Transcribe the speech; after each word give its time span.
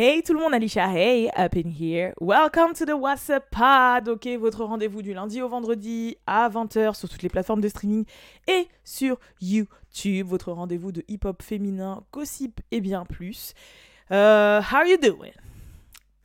Hey 0.00 0.22
tout 0.22 0.32
le 0.32 0.38
monde, 0.38 0.54
Alicia, 0.54 0.92
hey, 0.94 1.28
up 1.36 1.56
in 1.56 1.68
here. 1.68 2.14
Welcome 2.20 2.72
to 2.74 2.84
the 2.84 2.94
WhatsApp 2.94 3.50
Pod, 3.50 4.08
ok, 4.08 4.28
votre 4.38 4.62
rendez-vous 4.62 5.02
du 5.02 5.12
lundi 5.12 5.42
au 5.42 5.48
vendredi 5.48 6.16
à 6.24 6.48
20h 6.48 6.94
sur 6.94 7.08
toutes 7.08 7.22
les 7.22 7.28
plateformes 7.28 7.60
de 7.60 7.68
streaming 7.68 8.04
et 8.46 8.68
sur 8.84 9.18
YouTube, 9.40 10.28
votre 10.28 10.52
rendez-vous 10.52 10.92
de 10.92 11.02
hip-hop 11.08 11.42
féminin, 11.42 12.04
gossip 12.12 12.60
et 12.70 12.80
bien 12.80 13.04
plus. 13.06 13.54
Uh, 14.08 14.62
how 14.62 14.84
you 14.86 14.98
doing? 14.98 15.32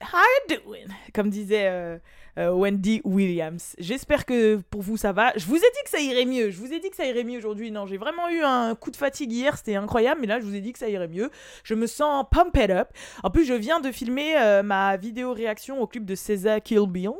How 0.03 0.21
you 0.21 0.55
doing? 0.55 0.87
Comme 1.11 1.31
disait 1.31 1.67
euh, 1.67 1.97
euh, 2.37 2.51
Wendy 2.51 3.01
Williams. 3.03 3.75
J'espère 3.77 4.25
que 4.25 4.57
pour 4.69 4.81
vous 4.81 4.97
ça 4.97 5.11
va. 5.11 5.33
Je 5.35 5.45
vous 5.45 5.55
ai 5.55 5.59
dit 5.59 5.83
que 5.83 5.89
ça 5.89 5.99
irait 5.99 6.25
mieux. 6.25 6.49
Je 6.49 6.59
vous 6.59 6.73
ai 6.73 6.79
dit 6.79 6.89
que 6.89 6.95
ça 6.95 7.05
irait 7.05 7.23
mieux 7.23 7.37
aujourd'hui. 7.37 7.71
Non, 7.71 7.85
j'ai 7.85 7.97
vraiment 7.97 8.29
eu 8.29 8.41
un 8.41 8.75
coup 8.75 8.91
de 8.91 8.95
fatigue 8.95 9.31
hier, 9.31 9.57
c'était 9.57 9.75
incroyable, 9.75 10.21
mais 10.21 10.27
là 10.27 10.39
je 10.39 10.45
vous 10.45 10.55
ai 10.55 10.61
dit 10.61 10.73
que 10.73 10.79
ça 10.79 10.89
irait 10.89 11.07
mieux. 11.07 11.29
Je 11.63 11.75
me 11.75 11.87
sens 11.87 12.25
pumped 12.31 12.71
up. 12.71 12.89
En 13.23 13.29
plus, 13.29 13.45
je 13.45 13.53
viens 13.53 13.79
de 13.79 13.91
filmer 13.91 14.35
euh, 14.37 14.63
ma 14.63 14.97
vidéo 14.97 15.33
réaction 15.33 15.81
au 15.81 15.87
clip 15.87 16.05
de 16.05 16.15
César 16.15 16.61
Kill 16.61 16.87
Bill. 16.87 17.11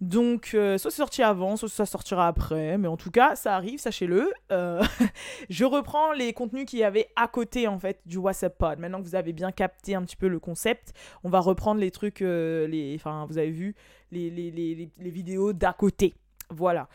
Donc, 0.00 0.52
euh, 0.54 0.78
soit 0.78 0.90
c'est 0.90 0.98
sorti 0.98 1.22
avant, 1.22 1.56
soit 1.56 1.68
ça 1.68 1.86
sortira 1.86 2.28
après, 2.28 2.78
mais 2.78 2.88
en 2.88 2.96
tout 2.96 3.10
cas, 3.10 3.34
ça 3.36 3.54
arrive, 3.54 3.78
sachez-le. 3.78 4.32
je 5.50 5.64
reprends 5.64 6.12
les 6.12 6.32
contenus 6.32 6.64
qu'il 6.66 6.78
y 6.78 6.84
avait 6.84 7.08
à 7.16 7.26
côté 7.26 7.66
en 7.66 7.78
fait 7.78 8.00
du 8.06 8.18
WhatsApp 8.18 8.56
Pod. 8.56 8.78
Maintenant 8.78 9.00
que 9.02 9.06
vous 9.06 9.16
avez 9.16 9.32
bien 9.32 9.50
capté 9.50 9.94
un 9.94 10.02
petit 10.02 10.16
peu 10.16 10.28
le 10.28 10.38
concept, 10.38 10.92
on 11.24 11.28
va 11.28 11.40
reprendre 11.40 11.80
les 11.80 11.90
trucs, 11.90 12.20
les, 12.20 12.94
enfin, 12.96 13.26
vous 13.28 13.38
avez 13.38 13.50
vu 13.50 13.74
les, 14.14 15.10
vidéos 15.10 15.52
d'à 15.52 15.72
côté. 15.72 16.14
Voilà. 16.50 16.88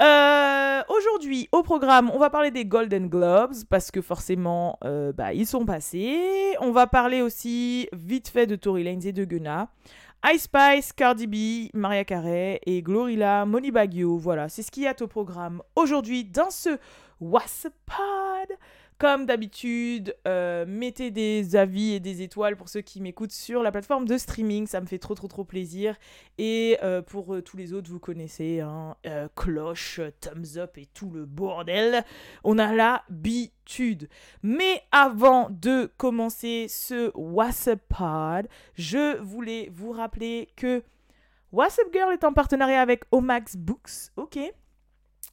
Euh, 0.00 0.62
Aujourd'hui, 0.88 1.48
au 1.52 1.62
programme, 1.62 2.10
on 2.12 2.18
va 2.18 2.30
parler 2.30 2.50
des 2.50 2.64
Golden 2.64 3.08
Globes 3.08 3.54
parce 3.68 3.90
que 3.90 4.00
forcément, 4.00 4.78
euh, 4.84 5.12
bah, 5.12 5.32
ils 5.32 5.46
sont 5.46 5.64
passés. 5.64 6.54
On 6.60 6.72
va 6.72 6.86
parler 6.86 7.22
aussi 7.22 7.88
vite 7.92 8.28
fait 8.28 8.46
de 8.46 8.56
Tory 8.56 8.84
Lanez 8.84 9.08
et 9.08 9.12
de 9.12 9.24
Gunna. 9.24 9.68
Ice 10.32 10.42
Spice, 10.42 10.92
Cardi 10.92 11.26
B, 11.26 11.70
Maria 11.74 12.04
Carey 12.04 12.60
et 12.64 12.82
Glorilla, 12.82 13.44
Money 13.44 13.70
Baggio. 13.70 14.16
Voilà, 14.18 14.48
c'est 14.48 14.62
ce 14.62 14.70
qu'il 14.70 14.84
y 14.84 14.86
a 14.86 14.94
au 15.00 15.06
programme 15.06 15.62
aujourd'hui 15.76 16.24
dans 16.24 16.50
ce 16.50 16.78
What's. 17.20 17.66
Comme 18.98 19.26
d'habitude, 19.26 20.14
euh, 20.28 20.64
mettez 20.66 21.10
des 21.10 21.56
avis 21.56 21.94
et 21.94 22.00
des 22.00 22.22
étoiles 22.22 22.56
pour 22.56 22.68
ceux 22.68 22.82
qui 22.82 23.00
m'écoutent 23.00 23.32
sur 23.32 23.62
la 23.62 23.72
plateforme 23.72 24.06
de 24.06 24.16
streaming. 24.16 24.66
Ça 24.66 24.80
me 24.80 24.86
fait 24.86 24.98
trop, 24.98 25.14
trop, 25.14 25.28
trop 25.28 25.44
plaisir. 25.44 25.96
Et 26.38 26.78
euh, 26.82 27.02
pour 27.02 27.34
euh, 27.34 27.42
tous 27.42 27.56
les 27.56 27.72
autres, 27.72 27.90
vous 27.90 27.98
connaissez, 27.98 28.60
hein, 28.60 28.96
cloche, 29.34 30.00
thumbs 30.20 30.56
up 30.56 30.78
et 30.78 30.86
tout 30.86 31.10
le 31.10 31.24
bordel. 31.24 32.04
On 32.44 32.58
a 32.58 32.72
l'habitude. 32.72 34.08
Mais 34.42 34.82
avant 34.92 35.48
de 35.50 35.90
commencer 35.96 36.66
ce 36.68 37.10
WhatsApp 37.14 37.80
Pod, 37.88 38.48
je 38.74 39.18
voulais 39.18 39.68
vous 39.72 39.90
rappeler 39.90 40.48
que 40.56 40.82
WhatsApp 41.50 41.88
Girl 41.92 42.12
est 42.12 42.24
en 42.24 42.32
partenariat 42.32 42.80
avec 42.80 43.04
Omax 43.10 43.56
Books. 43.56 44.10
Ok? 44.16 44.38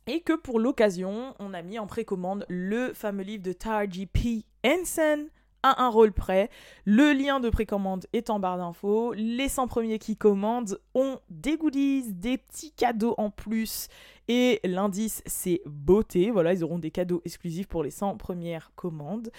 Et 0.07 0.21
que 0.21 0.33
pour 0.33 0.59
l'occasion, 0.59 1.33
on 1.39 1.53
a 1.53 1.61
mis 1.61 1.79
en 1.79 1.87
précommande 1.87 2.45
le 2.49 2.93
fameux 2.93 3.23
livre 3.23 3.43
de 3.43 3.53
Tarji 3.53 4.05
P. 4.05 4.45
Henson 4.65 5.27
à 5.63 5.83
un 5.83 5.89
rôle 5.89 6.13
près. 6.13 6.49
Le 6.85 7.13
lien 7.13 7.39
de 7.39 7.49
précommande 7.49 8.05
est 8.13 8.29
en 8.29 8.39
barre 8.39 8.57
d'infos. 8.57 9.13
Les 9.13 9.49
100 9.49 9.67
premiers 9.67 9.99
qui 9.99 10.15
commandent 10.15 10.79
ont 10.93 11.19
des 11.29 11.57
goodies, 11.57 12.13
des 12.13 12.37
petits 12.37 12.71
cadeaux 12.71 13.15
en 13.17 13.29
plus. 13.29 13.87
Et 14.27 14.59
l'indice, 14.63 15.21
c'est 15.25 15.61
beauté. 15.65 16.31
Voilà, 16.31 16.53
ils 16.53 16.63
auront 16.63 16.79
des 16.79 16.91
cadeaux 16.91 17.21
exclusifs 17.25 17.67
pour 17.67 17.83
les 17.83 17.91
100 17.91 18.17
premières 18.17 18.71
commandes. 18.75 19.31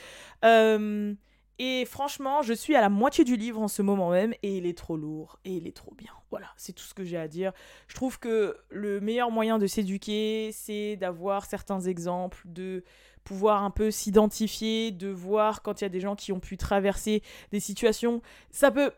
Euh, 0.45 1.15
et 1.63 1.85
franchement, 1.85 2.41
je 2.41 2.55
suis 2.55 2.75
à 2.75 2.81
la 2.81 2.89
moitié 2.89 3.23
du 3.23 3.37
livre 3.37 3.61
en 3.61 3.69
ce 3.69 3.83
moment 3.83 4.09
même 4.09 4.33
et 4.43 4.57
il 4.57 4.65
est 4.65 4.79
trop 4.79 4.97
lourd 4.97 5.39
et 5.45 5.53
il 5.53 5.67
est 5.67 5.77
trop 5.77 5.93
bien. 5.95 6.11
Voilà, 6.31 6.47
c'est 6.57 6.73
tout 6.73 6.85
ce 6.85 6.95
que 6.95 7.05
j'ai 7.05 7.19
à 7.19 7.29
dire. 7.29 7.53
Je 7.87 7.95
trouve 7.95 8.19
que 8.19 8.57
le 8.71 8.99
meilleur 9.03 9.31
moyen 9.31 9.59
de 9.59 9.67
s'éduquer, 9.67 10.53
c'est 10.55 10.97
d'avoir 10.97 11.45
certains 11.45 11.83
exemples, 11.83 12.41
de 12.47 12.83
pouvoir 13.25 13.63
un 13.63 13.71
peu 13.71 13.91
s'identifier, 13.91 14.91
de 14.91 15.09
voir 15.09 15.61
quand 15.61 15.83
il 15.83 15.85
y 15.85 15.87
a 15.87 15.91
des 15.91 16.01
gens 16.01 16.17
qui 16.17 16.33
ont 16.33 16.41
pu 16.41 16.57
traverser 16.57 17.23
des 17.53 17.61
situations. 17.61 18.23
Ça 18.51 18.71
peut 18.71 18.93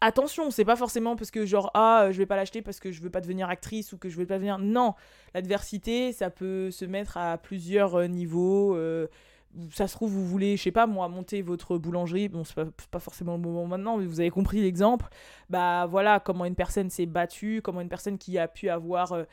attention, 0.00 0.52
c'est 0.52 0.64
pas 0.64 0.76
forcément 0.76 1.16
parce 1.16 1.32
que 1.32 1.44
genre 1.46 1.72
ah 1.74 2.10
je 2.12 2.18
vais 2.18 2.26
pas 2.26 2.36
l'acheter 2.36 2.62
parce 2.62 2.78
que 2.78 2.92
je 2.92 3.02
veux 3.02 3.10
pas 3.10 3.20
devenir 3.20 3.48
actrice 3.48 3.92
ou 3.92 3.98
que 3.98 4.08
je 4.08 4.16
veux 4.16 4.24
pas 4.24 4.34
devenir 4.34 4.60
non, 4.60 4.94
l'adversité 5.34 6.12
ça 6.12 6.30
peut 6.30 6.70
se 6.70 6.84
mettre 6.84 7.16
à 7.16 7.38
plusieurs 7.38 7.96
euh, 7.96 8.06
niveaux 8.06 8.76
euh, 8.76 9.08
ça 9.72 9.88
se 9.88 9.94
trouve, 9.94 10.10
vous 10.10 10.26
voulez, 10.26 10.56
je 10.56 10.62
sais 10.62 10.72
pas 10.72 10.86
moi, 10.86 11.08
monter 11.08 11.42
votre 11.42 11.78
boulangerie, 11.78 12.28
bon, 12.28 12.44
c'est 12.44 12.54
pas, 12.54 12.66
pas, 12.90 12.98
forcément 12.98 13.32
le 13.32 13.40
moment 13.40 13.66
maintenant, 13.66 13.96
mais 13.96 14.06
vous 14.06 14.20
avez 14.20 14.30
compris 14.30 14.60
l'exemple. 14.60 15.08
Bah 15.50 15.86
voilà, 15.86 16.20
comment 16.20 16.44
une 16.44 16.54
personne 16.54 16.90
s'est 16.90 17.06
battue, 17.06 17.60
comment 17.62 17.80
une 17.80 17.88
personne 17.88 18.18
qui 18.18 18.38
a 18.38 18.48
pu 18.48 18.68
avoir 18.68 19.12
euh, 19.12 19.24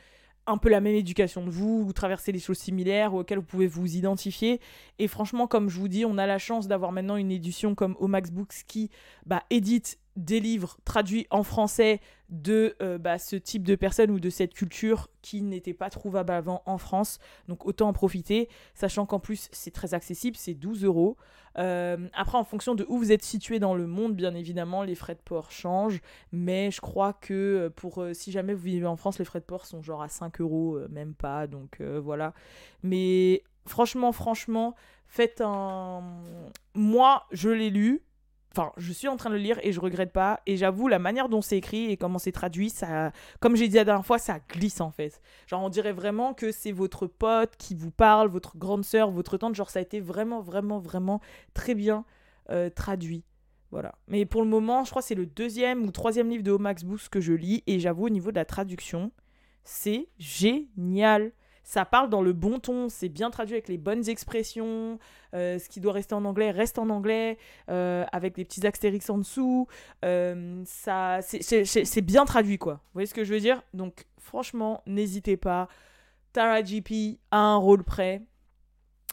un 0.46 0.58
peu 0.58 0.68
la 0.68 0.80
même 0.80 0.94
éducation 0.94 1.44
de 1.44 1.50
vous, 1.50 1.84
ou 1.86 1.92
traverser 1.92 2.32
des 2.32 2.38
choses 2.38 2.58
similaires 2.58 3.14
auxquelles 3.14 3.38
vous 3.38 3.44
pouvez 3.44 3.66
vous 3.66 3.96
identifier. 3.96 4.60
Et 4.98 5.08
franchement, 5.08 5.46
comme 5.46 5.68
je 5.68 5.78
vous 5.78 5.88
dis, 5.88 6.04
on 6.04 6.18
a 6.18 6.26
la 6.26 6.38
chance 6.38 6.68
d'avoir 6.68 6.92
maintenant 6.92 7.16
une 7.16 7.32
édition 7.32 7.74
comme 7.74 7.96
Omax 7.98 8.30
Books 8.30 8.64
qui 8.66 8.90
bah, 9.26 9.42
édite 9.50 9.98
des 10.16 10.40
livres 10.40 10.78
traduits 10.84 11.26
en 11.30 11.42
français 11.42 12.00
de 12.30 12.74
euh, 12.82 12.98
bah, 12.98 13.18
ce 13.18 13.36
type 13.36 13.62
de 13.64 13.76
personnes 13.76 14.10
ou 14.10 14.18
de 14.18 14.30
cette 14.30 14.54
culture 14.54 15.08
qui 15.22 15.42
n'était 15.42 15.74
pas 15.74 15.90
trouvable 15.90 16.32
avant 16.32 16.62
en 16.66 16.78
France. 16.78 17.18
Donc 17.48 17.66
autant 17.66 17.88
en 17.88 17.92
profiter, 17.92 18.48
sachant 18.74 19.06
qu'en 19.06 19.20
plus 19.20 19.48
c'est 19.52 19.70
très 19.70 19.94
accessible, 19.94 20.36
c'est 20.36 20.54
12 20.54 20.84
euros. 20.84 21.16
Euh, 21.58 22.08
après, 22.12 22.36
en 22.36 22.44
fonction 22.44 22.74
de 22.74 22.84
où 22.88 22.98
vous 22.98 23.12
êtes 23.12 23.22
situé 23.22 23.58
dans 23.58 23.74
le 23.74 23.86
monde, 23.86 24.14
bien 24.14 24.34
évidemment, 24.34 24.82
les 24.82 24.94
frais 24.94 25.14
de 25.14 25.20
port 25.20 25.50
changent. 25.50 26.00
Mais 26.32 26.70
je 26.70 26.80
crois 26.80 27.12
que 27.12 27.34
euh, 27.34 27.70
pour 27.70 28.04
si 28.12 28.32
jamais 28.32 28.54
vous 28.54 28.62
vivez 28.62 28.86
en 28.86 28.96
France, 28.96 29.18
les 29.18 29.24
frais 29.24 29.40
de 29.40 29.44
port 29.44 29.66
sont 29.66 29.82
genre 29.82 30.02
à 30.02 30.08
5 30.08 30.40
euros, 30.40 30.78
même 30.90 31.14
pas. 31.14 31.46
Donc 31.46 31.80
voilà. 31.80 32.34
Mais 32.82 33.44
franchement, 33.66 34.12
franchement, 34.12 34.74
faites 35.06 35.40
un. 35.40 36.02
Moi, 36.74 37.24
je 37.32 37.50
l'ai 37.50 37.70
lu 37.70 38.02
Enfin, 38.56 38.72
je 38.78 38.90
suis 38.90 39.06
en 39.06 39.18
train 39.18 39.28
de 39.28 39.34
le 39.34 39.40
lire 39.40 39.58
et 39.62 39.70
je 39.70 39.80
regrette 39.80 40.12
pas. 40.12 40.40
Et 40.46 40.56
j'avoue, 40.56 40.88
la 40.88 40.98
manière 40.98 41.28
dont 41.28 41.42
c'est 41.42 41.58
écrit 41.58 41.90
et 41.90 41.98
comment 41.98 42.18
c'est 42.18 42.32
traduit, 42.32 42.70
ça, 42.70 43.12
comme 43.38 43.54
j'ai 43.54 43.68
dit 43.68 43.76
la 43.76 43.84
dernière 43.84 44.06
fois, 44.06 44.18
ça 44.18 44.38
glisse 44.48 44.80
en 44.80 44.90
fait. 44.90 45.20
Genre, 45.46 45.62
on 45.62 45.68
dirait 45.68 45.92
vraiment 45.92 46.32
que 46.32 46.50
c'est 46.52 46.72
votre 46.72 47.06
pote 47.06 47.54
qui 47.58 47.74
vous 47.74 47.90
parle, 47.90 48.28
votre 48.28 48.56
grande 48.56 48.82
sœur, 48.82 49.10
votre 49.10 49.36
tante. 49.36 49.54
Genre, 49.54 49.68
ça 49.68 49.80
a 49.80 49.82
été 49.82 50.00
vraiment, 50.00 50.40
vraiment, 50.40 50.78
vraiment 50.78 51.20
très 51.52 51.74
bien 51.74 52.06
euh, 52.48 52.70
traduit. 52.70 53.24
Voilà. 53.70 53.94
Mais 54.08 54.24
pour 54.24 54.40
le 54.40 54.48
moment, 54.48 54.84
je 54.84 54.90
crois 54.90 55.02
que 55.02 55.08
c'est 55.08 55.14
le 55.14 55.26
deuxième 55.26 55.84
ou 55.84 55.90
troisième 55.90 56.30
livre 56.30 56.42
de 56.42 56.52
Omax 56.52 56.82
Boost 56.84 57.10
que 57.10 57.20
je 57.20 57.34
lis. 57.34 57.62
Et 57.66 57.78
j'avoue, 57.78 58.06
au 58.06 58.10
niveau 58.10 58.30
de 58.30 58.36
la 58.36 58.46
traduction, 58.46 59.12
c'est 59.64 60.08
génial 60.18 61.32
ça 61.66 61.84
parle 61.84 62.08
dans 62.08 62.22
le 62.22 62.32
bon 62.32 62.60
ton, 62.60 62.88
c'est 62.88 63.08
bien 63.08 63.28
traduit 63.28 63.54
avec 63.54 63.66
les 63.66 63.76
bonnes 63.76 64.08
expressions, 64.08 65.00
euh, 65.34 65.58
ce 65.58 65.68
qui 65.68 65.80
doit 65.80 65.92
rester 65.92 66.14
en 66.14 66.24
anglais 66.24 66.52
reste 66.52 66.78
en 66.78 66.88
anglais, 66.90 67.38
euh, 67.70 68.04
avec 68.12 68.36
des 68.36 68.44
petits 68.44 68.64
astérix 68.64 69.10
en 69.10 69.18
dessous, 69.18 69.66
euh, 70.04 70.62
ça, 70.64 71.18
c'est 71.22 72.00
bien 72.02 72.24
traduit 72.24 72.56
quoi. 72.56 72.74
Vous 72.74 72.90
voyez 72.94 73.06
ce 73.06 73.14
que 73.14 73.24
je 73.24 73.34
veux 73.34 73.40
dire? 73.40 73.62
Donc 73.74 74.06
franchement, 74.16 74.84
n'hésitez 74.86 75.36
pas. 75.36 75.66
Tara 76.32 76.62
GP 76.62 77.18
a 77.32 77.38
un 77.38 77.56
rôle 77.56 77.82
prêt. 77.82 78.22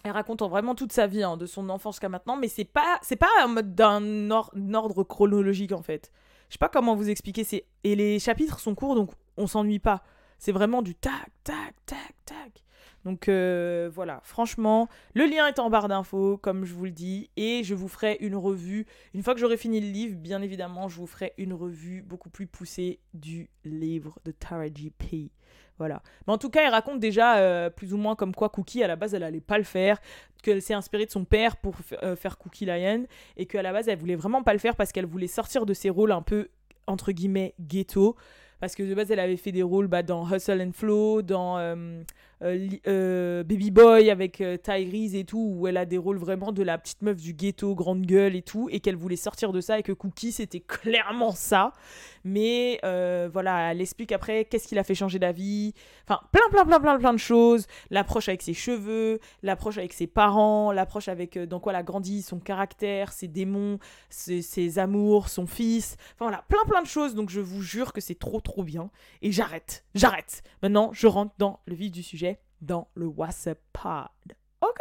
Elle 0.04 0.12
raconte 0.12 0.44
vraiment 0.44 0.76
toute 0.76 0.92
sa 0.92 1.08
vie, 1.08 1.24
hein, 1.24 1.38
de 1.38 1.48
son 1.48 1.70
enfance 1.70 1.96
jusqu'à 1.96 2.10
maintenant, 2.10 2.38
mais 2.38 2.50
c'est 2.50 2.66
pas, 2.66 3.00
pas 3.20 3.46
en 3.46 3.48
mode 3.48 3.74
d'un 3.74 4.30
ordre 4.30 5.04
chronologique 5.04 5.72
en 5.72 5.82
fait. 5.82 6.12
Je 6.50 6.54
sais 6.54 6.60
pas 6.60 6.70
comment 6.70 6.96
vous 6.96 7.10
expliquer. 7.10 7.66
Et 7.84 7.96
les 7.96 8.20
chapitres 8.20 8.60
sont 8.60 8.76
courts, 8.76 8.94
donc 8.94 9.10
on 9.38 9.48
s'ennuie 9.48 9.80
pas. 9.80 10.04
C'est 10.44 10.52
vraiment 10.52 10.82
du 10.82 10.94
tac, 10.94 11.30
tac, 11.46 11.74
tac, 11.86 12.16
tac. 12.26 12.64
Donc 13.06 13.30
euh, 13.30 13.90
voilà, 13.94 14.20
franchement, 14.26 14.90
le 15.14 15.26
lien 15.26 15.48
est 15.48 15.58
en 15.58 15.70
barre 15.70 15.88
d'infos, 15.88 16.36
comme 16.36 16.66
je 16.66 16.74
vous 16.74 16.84
le 16.84 16.92
dis, 16.92 17.30
et 17.38 17.64
je 17.64 17.74
vous 17.74 17.88
ferai 17.88 18.18
une 18.20 18.36
revue. 18.36 18.86
Une 19.14 19.24
fois 19.24 19.36
que 19.36 19.40
j'aurai 19.40 19.56
fini 19.56 19.80
le 19.80 19.88
livre, 19.88 20.18
bien 20.18 20.42
évidemment, 20.42 20.90
je 20.90 20.98
vous 20.98 21.08
ferai 21.08 21.32
une 21.38 21.54
revue 21.54 22.02
beaucoup 22.02 22.30
plus 22.30 22.46
poussée 22.46 23.00
du 23.14 23.50
livre 23.64 24.20
de 24.26 24.32
Tara 24.32 24.66
P. 24.98 25.32
Voilà. 25.78 26.04
Mais 26.28 26.34
en 26.34 26.38
tout 26.38 26.50
cas, 26.50 26.66
elle 26.66 26.74
raconte 26.74 27.00
déjà 27.00 27.38
euh, 27.38 27.70
plus 27.70 27.94
ou 27.94 27.98
moins 27.98 28.18
comme 28.18 28.36
quoi 28.36 28.50
Cookie, 28.50 28.84
à 28.84 28.88
la 28.90 28.98
base, 28.98 29.14
elle 29.14 29.24
allait 29.24 29.40
pas 29.40 29.58
le 29.58 29.64
faire, 29.64 30.02
qu'elle 30.42 30.62
s'est 30.62 30.74
inspirée 30.74 31.06
de 31.06 31.12
son 31.12 31.24
père 31.24 31.56
pour 31.56 31.76
euh, 32.04 32.18
faire 32.18 32.38
Cookie 32.38 32.66
Lion, 32.66 33.06
et 33.38 33.46
qu'à 33.46 33.62
la 33.62 33.72
base, 33.72 33.88
elle 33.88 33.98
voulait 33.98 34.18
vraiment 34.18 34.44
pas 34.44 34.52
le 34.52 34.60
faire 34.60 34.76
parce 34.76 34.92
qu'elle 34.92 35.06
voulait 35.06 35.28
sortir 35.28 35.66
de 35.66 35.74
ses 35.74 35.90
rôles 35.90 36.12
un 36.12 36.22
peu, 36.22 36.50
entre 36.86 37.14
guillemets, 37.14 37.56
ghetto 37.62 38.18
parce 38.60 38.76
que 38.76 38.84
de 38.84 38.94
base 38.94 39.12
elle 39.12 39.20
avait 39.20 39.38
fait 39.38 39.52
des 39.52 39.64
rôles 39.64 39.88
bah, 39.88 40.04
dans 40.04 40.30
Hustle 40.30 40.62
and 40.62 40.72
Flow, 40.74 41.22
dans 41.22 41.58
euh, 42.44 43.44
Baby 43.44 43.72
Boy 43.72 44.10
avec 44.10 44.44
Tyrese 44.64 45.16
et 45.16 45.24
tout, 45.24 45.54
où 45.56 45.68
elle 45.68 45.78
a 45.78 45.86
des 45.86 45.98
rôles 45.98 46.18
vraiment 46.18 46.52
de 46.52 46.64
la 46.64 46.78
petite 46.78 47.02
meuf 47.02 47.18
du 47.18 47.34
ghetto, 47.34 47.76
grande 47.76 48.06
gueule 48.06 48.36
et 48.36 48.42
tout, 48.42 48.70
et 48.72 48.80
qu'elle 48.80 48.96
voulait 48.96 49.16
sortir 49.16 49.52
de 49.52 49.62
ça, 49.62 49.80
et 49.80 49.84
que 49.84 49.92
Cookie 49.92 50.32
c'était 50.32 50.60
clairement 50.68 51.32
ça. 51.32 51.74
Mais 52.24 52.80
voilà, 52.84 53.72
elle 53.72 53.82
explique 53.82 54.12
après 54.12 54.46
qu'est-ce 54.46 54.68
qui 54.68 54.76
l'a 54.76 54.84
fait 54.84 54.96
changer 54.96 55.20
d'avis. 55.20 55.74
Enfin, 56.08 56.22
plein, 56.32 56.50
plein, 56.52 56.66
plein, 56.66 56.80
plein, 56.80 57.00
plein 57.00 57.14
de 57.14 57.18
choses. 57.18 57.68
L'approche 57.90 58.28
avec 58.30 58.42
ses 58.42 58.54
cheveux, 58.54 59.20
l'approche 59.42 59.78
avec 59.78 59.94
ses 59.94 60.08
parents, 60.08 60.72
l'approche 60.72 61.08
avec 61.08 61.38
dans 61.38 61.60
quoi 61.60 61.74
elle 61.74 61.80
a 61.80 61.84
grandi, 61.84 62.22
son 62.22 62.40
caractère, 62.40 63.12
ses 63.12 63.28
démons, 63.28 63.80
ses 64.10 64.80
amours, 64.80 65.30
son 65.30 65.46
fils. 65.46 65.98
Enfin 66.14 66.26
voilà, 66.26 66.44
plein, 66.48 66.64
plein 66.68 66.82
de 66.82 66.88
choses. 66.88 67.16
Donc 67.16 67.30
je 67.30 67.40
vous 67.40 67.62
jure 67.62 67.94
que 67.94 68.02
c'est 68.02 68.18
trop, 68.18 68.42
trop 68.42 68.64
bien. 68.64 68.90
Et 69.22 69.32
j'arrête, 69.32 69.84
j'arrête. 69.96 70.44
Maintenant, 70.62 70.92
je 70.94 71.08
rentre 71.08 71.34
dans 71.38 71.60
le 71.66 71.76
vif 71.76 71.92
du 71.92 72.04
sujet, 72.04 72.33
dans 72.66 72.88
le 72.96 73.08
WhatsApp 73.08 73.60
Pod. 73.74 74.36
Ok? 74.62 74.78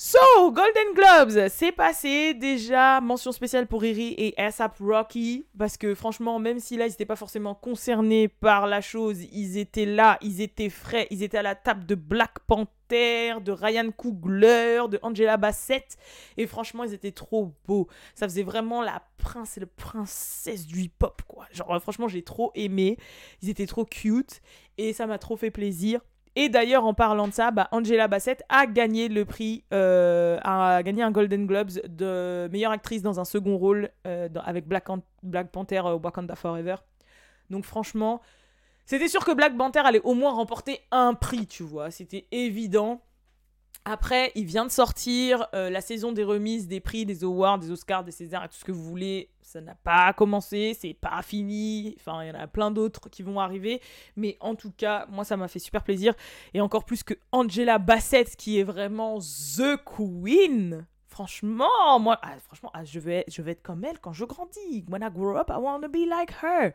So, 0.00 0.52
Golden 0.52 0.94
Globes, 0.94 1.48
c'est 1.48 1.72
passé 1.72 2.32
déjà. 2.32 3.00
Mention 3.00 3.32
spéciale 3.32 3.66
pour 3.66 3.80
Riri 3.80 4.14
et 4.16 4.32
ASAP 4.40 4.78
Rocky. 4.78 5.48
Parce 5.58 5.76
que 5.76 5.92
franchement, 5.96 6.38
même 6.38 6.60
si 6.60 6.76
là, 6.76 6.86
ils 6.86 6.90
n'étaient 6.90 7.04
pas 7.04 7.16
forcément 7.16 7.56
concernés 7.56 8.28
par 8.28 8.68
la 8.68 8.80
chose, 8.80 9.24
ils 9.32 9.58
étaient 9.58 9.86
là, 9.86 10.16
ils 10.22 10.40
étaient 10.40 10.70
frais, 10.70 11.08
ils 11.10 11.24
étaient 11.24 11.38
à 11.38 11.42
la 11.42 11.56
table 11.56 11.84
de 11.84 11.96
Black 11.96 12.38
Panther, 12.46 13.40
de 13.40 13.50
Ryan 13.50 13.90
Coogler, 13.90 14.82
de 14.88 15.00
Angela 15.02 15.36
Bassett. 15.36 15.96
Et 16.36 16.46
franchement, 16.46 16.84
ils 16.84 16.94
étaient 16.94 17.10
trop 17.10 17.52
beaux. 17.66 17.88
Ça 18.14 18.28
faisait 18.28 18.44
vraiment 18.44 18.82
la 18.82 19.02
prince 19.16 19.56
et 19.56 19.60
le 19.60 19.66
princesse 19.66 20.64
du 20.68 20.82
hip-hop, 20.82 21.22
quoi. 21.26 21.46
Genre, 21.50 21.76
franchement, 21.82 22.06
j'ai 22.06 22.22
trop 22.22 22.52
aimé. 22.54 22.98
Ils 23.42 23.50
étaient 23.50 23.66
trop 23.66 23.84
cute. 23.84 24.42
Et 24.76 24.92
ça 24.92 25.08
m'a 25.08 25.18
trop 25.18 25.36
fait 25.36 25.50
plaisir. 25.50 26.02
Et 26.36 26.48
d'ailleurs, 26.48 26.84
en 26.84 26.94
parlant 26.94 27.28
de 27.28 27.32
ça, 27.32 27.50
bah, 27.50 27.68
Angela 27.72 28.08
Bassett 28.08 28.42
a 28.48 28.66
gagné 28.66 29.08
le 29.08 29.24
prix, 29.24 29.64
euh, 29.72 30.38
a 30.42 30.82
gagné 30.82 31.02
un 31.02 31.10
Golden 31.10 31.46
Globes 31.46 31.72
de 31.88 32.48
meilleure 32.52 32.72
actrice 32.72 33.02
dans 33.02 33.20
un 33.20 33.24
second 33.24 33.56
rôle 33.56 33.90
euh, 34.06 34.28
avec 34.44 34.66
Black, 34.66 34.86
Panther 35.52 35.82
euh, 35.84 35.96
Wakanda 35.96 36.34
Forever. 36.34 36.76
Donc 37.50 37.64
franchement, 37.64 38.20
c'était 38.86 39.08
sûr 39.08 39.24
que 39.24 39.32
Black 39.32 39.56
Panther 39.56 39.80
allait 39.80 40.00
au 40.00 40.14
moins 40.14 40.32
remporter 40.32 40.80
un 40.90 41.14
prix, 41.14 41.46
tu 41.46 41.62
vois. 41.62 41.90
C'était 41.90 42.26
évident. 42.30 43.02
Après, 43.84 44.32
il 44.34 44.44
vient 44.44 44.66
de 44.66 44.70
sortir 44.70 45.48
la 45.52 45.80
saison 45.80 46.12
des 46.12 46.24
remises, 46.24 46.68
des 46.68 46.80
prix, 46.80 47.06
des 47.06 47.24
awards, 47.24 47.58
des 47.58 47.70
Oscars, 47.70 48.04
des 48.04 48.12
Césars 48.12 48.48
tout 48.50 48.56
ce 48.56 48.64
que 48.64 48.72
vous 48.72 48.84
voulez 48.84 49.30
ça 49.48 49.62
n'a 49.62 49.74
pas 49.74 50.12
commencé, 50.12 50.76
c'est 50.78 50.92
pas 50.92 51.22
fini. 51.22 51.96
Enfin, 51.98 52.22
il 52.22 52.28
y 52.28 52.30
en 52.30 52.38
a 52.38 52.46
plein 52.46 52.70
d'autres 52.70 53.08
qui 53.08 53.22
vont 53.22 53.40
arriver. 53.40 53.80
Mais 54.14 54.36
en 54.40 54.54
tout 54.54 54.70
cas, 54.70 55.06
moi, 55.08 55.24
ça 55.24 55.38
m'a 55.38 55.48
fait 55.48 55.58
super 55.58 55.82
plaisir. 55.82 56.12
Et 56.52 56.60
encore 56.60 56.84
plus 56.84 57.02
que 57.02 57.14
Angela 57.32 57.78
Bassett, 57.78 58.36
qui 58.36 58.58
est 58.58 58.62
vraiment 58.62 59.18
The 59.20 59.82
Queen. 59.86 60.86
Franchement, 61.06 61.98
moi, 61.98 62.18
ah, 62.20 62.36
franchement, 62.44 62.70
ah, 62.74 62.84
je, 62.84 63.00
vais, 63.00 63.24
je 63.26 63.40
être 63.40 63.62
comme 63.62 63.86
elle 63.86 63.98
quand 64.00 64.12
je 64.12 64.26
grandis. 64.26 64.84
When 64.86 65.02
I 65.02 65.10
grow 65.10 65.38
up, 65.38 65.48
I 65.48 65.56
want 65.56 65.80
to 65.80 65.88
be 65.88 66.06
like 66.06 66.32
her. 66.42 66.72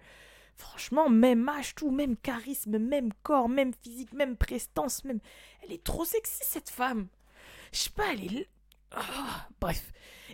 Franchement, 0.55 1.09
même 1.09 1.47
âge, 1.49 1.75
tout, 1.75 1.91
même 1.91 2.17
charisme, 2.17 2.79
même 2.79 3.11
corps, 3.21 3.49
même 3.49 3.73
physique, 3.83 4.13
même 4.13 4.35
prestance, 4.35 5.03
même. 5.03 5.19
Elle 5.61 5.73
est 5.73 5.83
trop 5.83 6.05
sexy, 6.05 6.39
cette 6.41 6.71
femme. 6.71 7.07
Je 7.71 7.77
sais 7.77 7.89
pas, 7.91 8.13
elle 8.13 8.37
est. 8.37 8.49
Ah, 8.93 9.47
bref. 9.59 9.91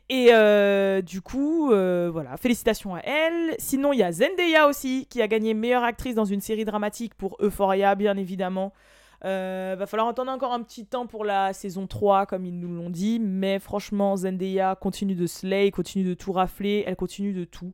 Et 0.09 0.29
euh, 0.31 1.01
du 1.01 1.21
coup, 1.21 1.71
euh, 1.71 2.09
voilà, 2.11 2.35
félicitations 2.37 2.95
à 2.95 2.99
elle. 2.99 3.55
Sinon, 3.59 3.93
il 3.93 3.99
y 3.99 4.03
a 4.03 4.11
Zendaya 4.11 4.67
aussi, 4.67 5.05
qui 5.09 5.21
a 5.21 5.27
gagné 5.27 5.53
meilleure 5.53 5.83
actrice 5.83 6.15
dans 6.15 6.25
une 6.25 6.41
série 6.41 6.65
dramatique 6.65 7.13
pour 7.13 7.37
Euphoria, 7.39 7.93
bien 7.95 8.17
évidemment. 8.17 8.73
Euh, 9.25 9.75
va 9.77 9.85
falloir 9.85 10.07
attendre 10.07 10.31
encore 10.31 10.53
un 10.53 10.63
petit 10.63 10.85
temps 10.85 11.05
pour 11.05 11.25
la 11.25 11.53
saison 11.53 11.87
3, 11.87 12.25
comme 12.25 12.45
ils 12.45 12.57
nous 12.57 12.73
l'ont 12.73 12.89
dit. 12.89 13.19
Mais 13.19 13.59
franchement, 13.59 14.15
Zendaya 14.15 14.75
continue 14.75 15.15
de 15.15 15.27
slay, 15.27 15.69
continue 15.71 16.05
de 16.05 16.13
tout 16.13 16.31
rafler, 16.31 16.83
elle 16.87 16.95
continue 16.95 17.33
de 17.33 17.43
tout. 17.43 17.73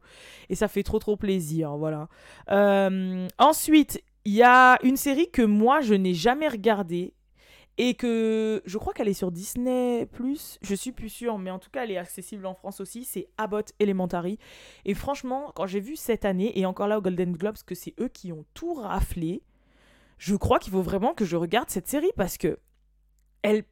Et 0.50 0.56
ça 0.56 0.68
fait 0.68 0.84
trop 0.84 1.00
trop 1.00 1.16
plaisir, 1.16 1.78
voilà. 1.78 2.08
Euh, 2.52 3.28
ensuite, 3.38 4.04
il 4.26 4.34
y 4.34 4.44
a 4.44 4.78
une 4.84 4.98
série 4.98 5.30
que 5.30 5.44
moi, 5.44 5.82
je 5.82 5.94
n'ai 5.94 6.14
jamais 6.14 6.48
regardée 6.48 7.14
et 7.78 7.94
que 7.96 8.62
je 8.66 8.78
crois 8.78 8.94
qu'elle 8.94 9.08
est 9.08 9.14
sur 9.14 9.32
Disney⁇ 9.32 10.08
je 10.62 10.76
suis 10.76 10.92
plus 10.92 11.10
sûre, 11.10 11.38
mais 11.38 11.52
en 11.52 11.60
tout 11.60 11.70
cas 11.70 11.84
elle 11.84 11.92
est 11.92 11.98
accessible 11.98 12.46
en 12.46 12.54
France 12.54 12.80
aussi, 12.80 13.04
c'est 13.04 13.28
Abbott 13.38 13.74
Elementary. 13.80 14.40
Et 14.86 14.94
franchement, 14.94 15.52
quand 15.56 15.68
j'ai 15.68 15.82
vu 15.82 15.96
cette 15.96 16.26
année, 16.26 16.58
et 16.58 16.66
encore 16.66 16.88
là 16.88 16.98
au 16.98 17.02
Golden 17.02 17.34
Globes, 17.34 17.58
que 17.66 17.76
c'est 17.76 17.94
eux 18.00 18.08
qui 18.08 18.32
ont 18.32 18.46
tout 18.54 18.74
raflé, 18.74 19.42
je 20.18 20.36
crois 20.36 20.60
qu'il 20.60 20.72
faut 20.72 20.82
vraiment 20.82 21.14
que 21.14 21.26
je 21.26 21.36
regarde 21.36 21.70
cette 21.70 21.88
série 21.88 22.12
parce 22.16 22.38
que 22.38 22.58
elle 23.42 23.64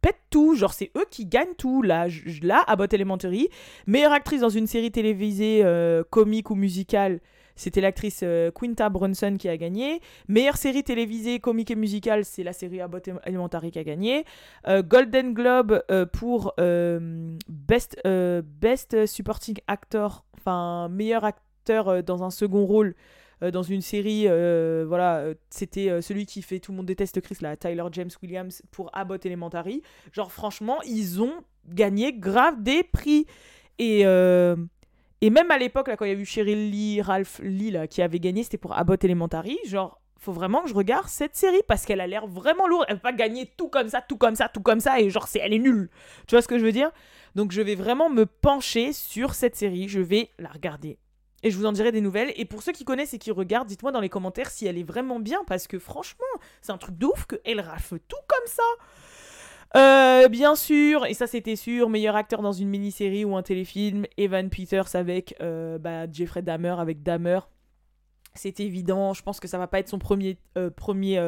pète 0.00 0.20
tout, 0.30 0.54
genre 0.54 0.72
c'est 0.72 0.90
eux 0.96 1.04
qui 1.10 1.26
gagnent 1.26 1.54
tout. 1.56 1.82
Là, 1.82 2.06
là 2.42 2.64
Abbott 2.66 2.92
Elementary, 2.94 3.48
meilleure 3.86 4.12
actrice 4.12 4.40
dans 4.40 4.48
une 4.48 4.66
série 4.66 4.90
télévisée, 4.90 5.62
euh, 5.64 6.02
comique 6.08 6.50
ou 6.50 6.54
musicale, 6.54 7.20
c'était 7.60 7.82
l'actrice 7.82 8.20
euh, 8.22 8.50
Quinta 8.50 8.88
Brunson 8.88 9.36
qui 9.38 9.46
a 9.48 9.56
gagné. 9.58 10.00
Meilleure 10.28 10.56
série 10.56 10.82
télévisée, 10.82 11.40
comique 11.40 11.70
et 11.70 11.76
musicale, 11.76 12.24
c'est 12.24 12.42
la 12.42 12.54
série 12.54 12.80
Abbott 12.80 13.10
Elementary 13.26 13.70
qui 13.70 13.78
a 13.78 13.84
gagné. 13.84 14.24
Euh, 14.66 14.82
Golden 14.82 15.34
Globe 15.34 15.82
euh, 15.90 16.06
pour 16.06 16.54
best, 16.56 18.00
best 18.06 19.06
Supporting 19.06 19.58
Actor, 19.66 20.24
enfin 20.38 20.88
meilleur 20.88 21.24
acteur 21.24 22.02
dans 22.02 22.24
un 22.24 22.30
second 22.30 22.64
rôle 22.64 22.94
dans 23.52 23.62
une 23.62 23.80
série, 23.80 24.26
voilà, 24.86 25.24
c'était 25.48 26.02
celui 26.02 26.26
qui 26.26 26.42
fait 26.42 26.60
Tout 26.60 26.72
le 26.72 26.76
monde 26.78 26.86
déteste 26.86 27.20
Chris, 27.20 27.38
là, 27.40 27.56
Tyler 27.56 27.84
James 27.92 28.10
Williams 28.22 28.62
pour 28.70 28.90
Abbott 28.94 29.24
Elementary. 29.24 29.82
Genre, 30.12 30.30
franchement, 30.32 30.78
ils 30.86 31.22
ont 31.22 31.32
gagné 31.68 32.12
grave 32.12 32.62
des 32.62 32.82
prix. 32.82 33.26
Et, 33.78 34.04
et 35.20 35.30
même 35.30 35.50
à 35.50 35.58
l'époque, 35.58 35.90
quand 35.98 36.04
il 36.04 36.12
y 36.12 36.16
a 36.16 36.18
eu 36.18 36.24
Cheryl 36.24 36.70
Lee, 36.70 37.02
Ralph 37.02 37.40
Lee, 37.42 37.70
là, 37.70 37.86
qui 37.86 38.02
avait 38.02 38.20
gagné, 38.20 38.42
c'était 38.42 38.58
pour 38.58 38.76
Abbott 38.76 39.04
Elementary. 39.04 39.58
Genre, 39.66 40.00
faut 40.18 40.32
vraiment 40.32 40.62
que 40.62 40.68
je 40.68 40.74
regarde 40.74 41.08
cette 41.08 41.36
série 41.36 41.62
parce 41.66 41.84
qu'elle 41.84 42.00
a 42.00 42.06
l'air 42.06 42.26
vraiment 42.26 42.66
lourde. 42.66 42.86
Elle 42.88 42.96
va 42.96 43.00
pas 43.00 43.12
gagner 43.12 43.50
tout 43.56 43.68
comme 43.68 43.88
ça, 43.88 44.00
tout 44.00 44.16
comme 44.16 44.34
ça, 44.34 44.48
tout 44.48 44.60
comme 44.60 44.80
ça, 44.80 45.00
et 45.00 45.10
genre, 45.10 45.28
c'est, 45.28 45.38
elle 45.38 45.52
est 45.52 45.58
nulle. 45.58 45.90
Tu 46.26 46.34
vois 46.34 46.42
ce 46.42 46.48
que 46.48 46.58
je 46.58 46.64
veux 46.64 46.72
dire? 46.72 46.90
Donc, 47.34 47.52
je 47.52 47.62
vais 47.62 47.74
vraiment 47.74 48.08
me 48.08 48.26
pencher 48.26 48.92
sur 48.92 49.34
cette 49.34 49.56
série. 49.56 49.88
Je 49.88 50.00
vais 50.00 50.30
la 50.38 50.48
regarder. 50.48 50.98
Et 51.42 51.50
je 51.50 51.56
vous 51.56 51.64
en 51.64 51.72
dirai 51.72 51.90
des 51.92 52.00
nouvelles. 52.00 52.32
Et 52.36 52.44
pour 52.44 52.62
ceux 52.62 52.72
qui 52.72 52.84
connaissent 52.84 53.14
et 53.14 53.18
qui 53.18 53.30
regardent, 53.30 53.68
dites-moi 53.68 53.92
dans 53.92 54.00
les 54.00 54.10
commentaires 54.10 54.50
si 54.50 54.66
elle 54.66 54.76
est 54.76 54.84
vraiment 54.84 55.20
bien. 55.20 55.42
Parce 55.46 55.66
que 55.66 55.78
franchement, 55.78 56.26
c'est 56.60 56.72
un 56.72 56.78
truc 56.78 56.98
de 56.98 57.06
ouf 57.06 57.26
qu'elle 57.26 57.60
rafle 57.60 57.98
tout 58.08 58.16
comme 58.26 58.46
ça. 58.46 58.62
Euh, 59.76 60.28
bien 60.28 60.56
sûr, 60.56 61.06
et 61.06 61.14
ça 61.14 61.26
c'était 61.26 61.54
sûr, 61.54 61.88
meilleur 61.88 62.16
acteur 62.16 62.42
dans 62.42 62.52
une 62.52 62.68
mini-série 62.68 63.24
ou 63.24 63.36
un 63.36 63.42
téléfilm, 63.42 64.04
Evan 64.16 64.50
Peters 64.50 64.96
avec 64.96 65.36
euh, 65.40 65.78
bah, 65.78 66.10
Jeffrey 66.10 66.42
Dahmer 66.42 66.74
avec 66.78 67.02
Dahmer. 67.02 67.40
C'est 68.34 68.60
évident, 68.60 69.14
je 69.14 69.22
pense 69.22 69.38
que 69.38 69.48
ça 69.48 69.58
va 69.58 69.68
pas 69.68 69.78
être 69.78 69.88
son 69.88 69.98
premier, 69.98 70.38
euh, 70.58 70.70
premier 70.70 71.20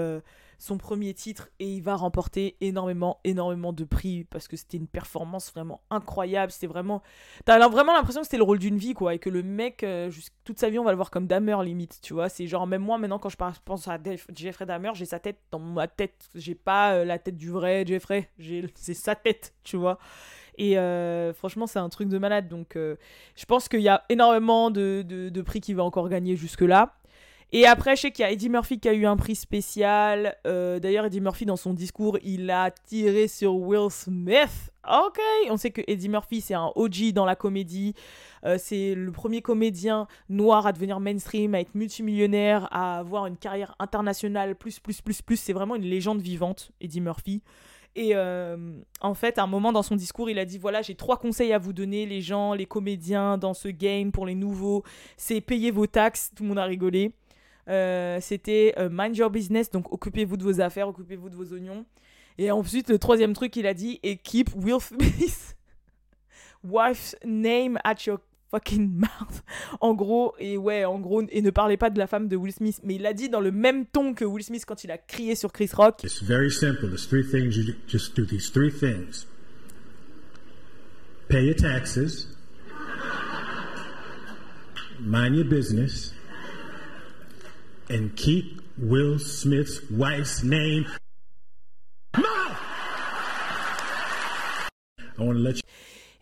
son 0.62 0.78
premier 0.78 1.12
titre 1.12 1.48
et 1.58 1.66
il 1.66 1.82
va 1.82 1.96
remporter 1.96 2.56
énormément, 2.60 3.18
énormément 3.24 3.72
de 3.72 3.82
prix 3.82 4.22
parce 4.22 4.46
que 4.46 4.56
c'était 4.56 4.76
une 4.76 4.86
performance 4.86 5.50
vraiment 5.52 5.80
incroyable. 5.90 6.52
C'était 6.52 6.68
vraiment. 6.68 7.02
T'as 7.44 7.68
vraiment 7.68 7.92
l'impression 7.92 8.20
que 8.20 8.26
c'était 8.28 8.36
le 8.36 8.44
rôle 8.44 8.60
d'une 8.60 8.76
vie, 8.76 8.94
quoi, 8.94 9.12
et 9.14 9.18
que 9.18 9.28
le 9.28 9.42
mec, 9.42 9.82
euh, 9.82 10.08
toute 10.44 10.60
sa 10.60 10.70
vie, 10.70 10.78
on 10.78 10.84
va 10.84 10.92
le 10.92 10.96
voir 10.96 11.10
comme 11.10 11.26
Dahmer, 11.26 11.56
limite, 11.64 11.98
tu 12.00 12.14
vois. 12.14 12.28
C'est 12.28 12.46
genre, 12.46 12.68
même 12.68 12.82
moi, 12.82 12.96
maintenant, 12.96 13.18
quand 13.18 13.28
je 13.28 13.36
pense 13.64 13.88
à 13.88 13.98
Jeffrey 14.32 14.64
Dahmer, 14.64 14.92
j'ai 14.94 15.04
sa 15.04 15.18
tête 15.18 15.40
dans 15.50 15.58
ma 15.58 15.88
tête. 15.88 16.28
J'ai 16.36 16.54
pas 16.54 16.92
euh, 16.92 17.04
la 17.04 17.18
tête 17.18 17.36
du 17.36 17.50
vrai 17.50 17.84
Jeffrey, 17.84 18.30
c'est 18.76 18.94
sa 18.94 19.16
tête, 19.16 19.54
tu 19.64 19.76
vois. 19.76 19.98
Et 20.58 20.78
euh, 20.78 21.34
franchement, 21.34 21.66
c'est 21.66 21.80
un 21.80 21.88
truc 21.88 22.08
de 22.08 22.18
malade. 22.18 22.46
Donc, 22.46 22.74
je 22.76 23.44
pense 23.48 23.68
qu'il 23.68 23.80
y 23.80 23.88
a 23.88 24.04
énormément 24.08 24.70
de, 24.70 25.04
de, 25.04 25.28
de 25.28 25.42
prix 25.42 25.60
qu'il 25.60 25.74
va 25.74 25.82
encore 25.82 26.08
gagner 26.08 26.36
jusque-là. 26.36 26.94
Et 27.54 27.66
après, 27.66 27.96
je 27.96 28.02
sais 28.02 28.10
qu'il 28.10 28.22
y 28.22 28.26
a 28.26 28.30
Eddie 28.30 28.48
Murphy 28.48 28.80
qui 28.80 28.88
a 28.88 28.94
eu 28.94 29.04
un 29.04 29.16
prix 29.18 29.34
spécial. 29.34 30.36
Euh, 30.46 30.78
d'ailleurs, 30.78 31.04
Eddie 31.04 31.20
Murphy, 31.20 31.44
dans 31.44 31.56
son 31.56 31.74
discours, 31.74 32.16
il 32.22 32.50
a 32.50 32.70
tiré 32.70 33.28
sur 33.28 33.54
Will 33.54 33.90
Smith. 33.90 34.72
Ok, 34.90 35.20
on 35.50 35.58
sait 35.58 35.70
que 35.70 35.82
Eddie 35.86 36.08
Murphy, 36.08 36.40
c'est 36.40 36.54
un 36.54 36.72
OG 36.74 37.12
dans 37.12 37.26
la 37.26 37.36
comédie. 37.36 37.94
Euh, 38.46 38.56
c'est 38.58 38.94
le 38.94 39.12
premier 39.12 39.42
comédien 39.42 40.08
noir 40.30 40.66
à 40.66 40.72
devenir 40.72 40.98
mainstream, 40.98 41.54
à 41.54 41.60
être 41.60 41.74
multimillionnaire, 41.74 42.68
à 42.70 42.98
avoir 42.98 43.26
une 43.26 43.36
carrière 43.36 43.76
internationale, 43.78 44.56
plus, 44.56 44.80
plus, 44.80 45.02
plus, 45.02 45.20
plus. 45.20 45.36
C'est 45.36 45.52
vraiment 45.52 45.76
une 45.76 45.84
légende 45.84 46.22
vivante, 46.22 46.72
Eddie 46.80 47.02
Murphy. 47.02 47.42
Et 47.94 48.12
euh, 48.14 48.56
en 49.02 49.12
fait, 49.12 49.38
à 49.38 49.42
un 49.42 49.46
moment 49.46 49.72
dans 49.72 49.82
son 49.82 49.96
discours, 49.96 50.30
il 50.30 50.38
a 50.38 50.46
dit 50.46 50.56
voilà, 50.56 50.80
j'ai 50.80 50.94
trois 50.94 51.18
conseils 51.18 51.52
à 51.52 51.58
vous 51.58 51.74
donner, 51.74 52.06
les 52.06 52.22
gens, 52.22 52.54
les 52.54 52.64
comédiens 52.64 53.36
dans 53.36 53.52
ce 53.52 53.68
game 53.68 54.10
pour 54.10 54.24
les 54.24 54.34
nouveaux. 54.34 54.82
C'est 55.18 55.42
payer 55.42 55.70
vos 55.70 55.86
taxes. 55.86 56.32
Tout 56.34 56.44
le 56.44 56.48
monde 56.48 56.58
a 56.58 56.64
rigolé. 56.64 57.12
Euh, 57.68 58.18
c'était 58.20 58.74
euh, 58.78 58.88
mind 58.90 59.16
your 59.16 59.30
business, 59.30 59.70
donc 59.70 59.92
occupez-vous 59.92 60.36
de 60.36 60.42
vos 60.42 60.60
affaires, 60.60 60.88
occupez-vous 60.88 61.30
de 61.30 61.36
vos 61.36 61.52
oignons. 61.52 61.84
Et 62.38 62.50
ensuite, 62.50 62.90
le 62.90 62.98
troisième 62.98 63.34
truc, 63.34 63.54
il 63.56 63.66
a 63.66 63.74
dit 63.74 64.00
keep 64.24 64.50
Will 64.56 64.80
Smith 64.80 65.56
wife's 66.64 67.14
name 67.24 67.78
at 67.84 68.06
your 68.06 68.20
fucking 68.50 68.90
merde. 68.98 69.40
En 69.80 69.94
gros, 69.94 70.34
et 70.38 70.56
ouais, 70.56 70.84
en 70.84 71.00
gros, 71.00 71.22
et 71.28 71.42
ne 71.42 71.50
parlez 71.50 71.76
pas 71.76 71.90
de 71.90 71.98
la 71.98 72.06
femme 72.06 72.28
de 72.28 72.36
Will 72.36 72.52
Smith, 72.52 72.80
mais 72.84 72.96
il 72.96 73.02
l'a 73.02 73.14
dit 73.14 73.28
dans 73.28 73.40
le 73.40 73.50
même 73.50 73.86
ton 73.86 74.14
que 74.14 74.24
Will 74.24 74.44
Smith 74.44 74.64
quand 74.66 74.84
il 74.84 74.90
a 74.90 74.98
crié 74.98 75.34
sur 75.34 75.52
Chris 75.52 75.70
Rock. 75.72 76.04
It's 76.04 76.22
very 76.22 76.50
simple. 76.50 76.88
There's 76.88 77.06
three 77.06 77.24
things 77.24 77.56
you 77.56 77.74
just 77.88 78.14
do. 78.14 78.24
These 78.24 78.50
three 78.50 78.70
things. 78.70 79.26
Pay 81.28 81.44
your 81.44 81.54
taxes. 81.54 82.28
Mind 85.00 85.34
your 85.34 85.48
business. 85.48 86.12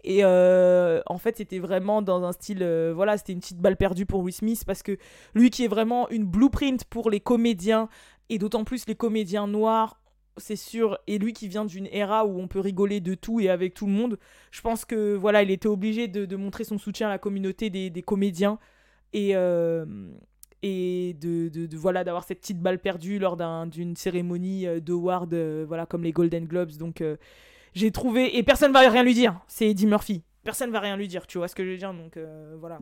Et 0.03 0.25
en 0.25 1.19
fait, 1.19 1.37
c'était 1.37 1.59
vraiment 1.59 2.03
dans 2.03 2.25
un 2.25 2.33
style. 2.33 2.63
euh, 2.63 2.93
voilà, 2.95 3.19
c'était 3.19 3.33
une 3.33 3.41
petite 3.41 3.59
balle 3.59 3.77
perdue 3.77 4.07
pour 4.07 4.21
Will 4.21 4.35
Smith 4.35 4.65
parce 4.67 4.83
que 4.83 4.97
lui 5.35 5.51
qui 5.51 5.65
est 5.65 5.69
vraiment 5.69 6.09
une 6.11 6.25
blueprint 6.25 6.85
pour 6.85 7.11
les 7.11 7.21
comédiens, 7.21 7.89
et 8.29 8.39
d'autant 8.39 8.65
plus 8.65 8.87
les 8.87 8.95
comédiens 8.95 9.47
noirs, 9.47 10.01
c'est 10.37 10.57
sûr, 10.57 10.99
et 11.07 11.19
lui 11.19 11.33
qui 11.33 11.49
vient 11.49 11.65
d'une 11.65 11.87
era 11.93 12.25
où 12.25 12.41
on 12.41 12.49
peut 12.49 12.61
rigoler 12.61 13.01
de 13.01 13.15
tout 13.15 13.41
et 13.41 13.51
avec 13.51 13.75
tout 13.75 13.87
le 13.87 13.93
monde, 13.93 14.19
je 14.51 14.61
pense 14.63 14.85
que 14.85 15.15
voilà, 15.15 15.43
il 15.43 15.51
était 15.51 15.69
obligé 15.69 16.09
de, 16.09 16.37
montrer 16.37 16.65
son 16.65 16.79
soutien 16.79 17.09
à 17.09 17.11
la 17.11 17.19
communauté 17.19 17.71
des, 17.71 17.91
des 17.91 18.03
comédiens 18.03 18.59
et. 19.13 19.37
euh, 19.37 19.85
et 20.63 21.17
de, 21.21 21.49
de- 21.49 21.77
voilà 21.77 22.05
d'avoir 22.05 22.25
cette 22.25 22.41
petite 22.41 22.61
balle 22.61 22.79
perdue 22.79 23.19
lors 23.19 23.37
d'un- 23.37 23.67
d'une 23.67 23.97
cérémonie 23.97 24.67
euh, 24.67 24.81
d'award 24.81 25.33
euh, 25.33 25.65
voilà 25.67 25.87
comme 25.87 26.03
les 26.03 26.13
Golden 26.13 26.45
Globes. 26.47 26.77
Donc 26.77 27.01
euh, 27.01 27.17
j'ai 27.75 27.91
trouvé 27.91 28.37
et 28.37 28.43
personne 28.43 28.73
va 28.73 28.81
rien 28.81 29.03
lui 29.03 29.15
dire. 29.15 29.41
C'est 29.49 29.69
Eddie 29.71 29.87
Murphy. 29.87 30.23
Personne 30.45 30.71
va 30.71 30.81
rien 30.81 30.97
lui 30.97 31.09
dire 31.09 31.27
tu 31.27 31.39
vois 31.39 31.49
ce 31.49 31.55
que 31.55 31.65
je 31.65 31.71
veux 31.71 31.77
dire. 31.79 31.95
Donc 31.95 32.17
euh, 32.17 32.57
voilà 32.59 32.81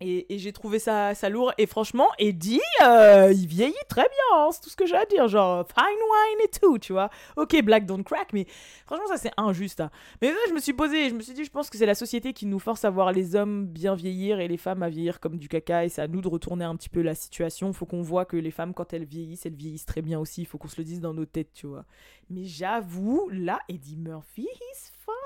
et, 0.00 0.26
j'ai 0.38 0.52
trouvé 0.52 0.78
ça, 0.78 1.14
ça 1.14 1.28
lourd. 1.28 1.52
Et 1.58 1.66
franchement 1.66 2.08
Eddie 2.18 2.60
euh, 2.82 3.32
il 3.34 3.46
vieillit 3.46 3.74
très 3.88 4.02
bien 4.02 4.38
hein, 4.38 4.48
c'est 4.52 4.60
tout 4.60 4.70
ce 4.70 4.76
que 4.76 4.86
j'ai 4.86 4.96
à 4.96 5.04
dire. 5.06 5.28
Genre 5.28 5.66
fine 5.66 5.84
wine 5.84 6.44
et 6.44 6.58
tout 6.60 6.78
tu 6.78 6.92
vois. 6.92 7.10
Ok 7.36 7.60
black 7.62 7.86
don't 7.86 8.04
crack 8.04 8.32
mais 8.32 8.46
franchement 8.86 9.06
ça 9.08 9.16
c'est 9.16 9.32
injuste 9.36 9.80
hein. 9.80 9.90
mais 10.22 10.32
je 10.48 10.54
me 10.54 10.60
suis 10.60 10.72
posé 10.72 11.08
je 11.08 11.14
me 11.14 11.20
suis 11.20 11.32
dit 11.32 11.44
je 11.44 11.50
pense 11.50 11.70
que 11.70 11.78
c'est 11.78 11.86
la 11.86 11.94
société 11.94 12.32
qui 12.32 12.46
nous 12.46 12.58
force 12.58 12.84
à 12.84 12.90
voir 12.90 13.12
les 13.12 13.34
hommes 13.34 13.66
bien 13.66 13.94
vieillir 13.94 14.40
et 14.40 14.48
les 14.48 14.56
femmes 14.56 14.82
à 14.82 14.88
vieillir 14.88 15.20
comme 15.20 15.36
du 15.36 15.48
caca. 15.48 15.84
Et 15.84 15.88
c'est 15.88 16.02
à 16.02 16.08
nous 16.08 16.20
de 16.20 16.28
retourner 16.28 16.64
un 16.64 16.76
petit 16.76 16.88
peu 16.88 17.02
la 17.02 17.14
situation. 17.14 17.72
Faut 17.72 17.86
qu'on 17.86 18.02
voit 18.02 18.24
que 18.24 18.36
les 18.36 18.50
femmes 18.50 18.74
quand 18.74 18.92
elles 18.92 19.04
vieillissent 19.04 19.46
elles 19.46 19.54
vieillissent 19.54 19.86
très 19.86 20.02
bien 20.02 20.18
aussi. 20.18 20.42
Il 20.42 20.46
faut 20.46 20.58
qu'on 20.58 20.68
se 20.68 20.78
le 20.78 20.84
dise 20.84 21.00
dans 21.00 21.14
nos 21.14 21.26
têtes 21.26 21.52
tu 21.54 21.66
vois. 21.66 21.84
Mais 22.30 22.44
j'avoue, 22.44 23.28
là, 23.32 23.60
Eddie 23.68 23.96
Murphy, 23.96 24.42
he's 24.42 24.92
fine. 25.04 25.17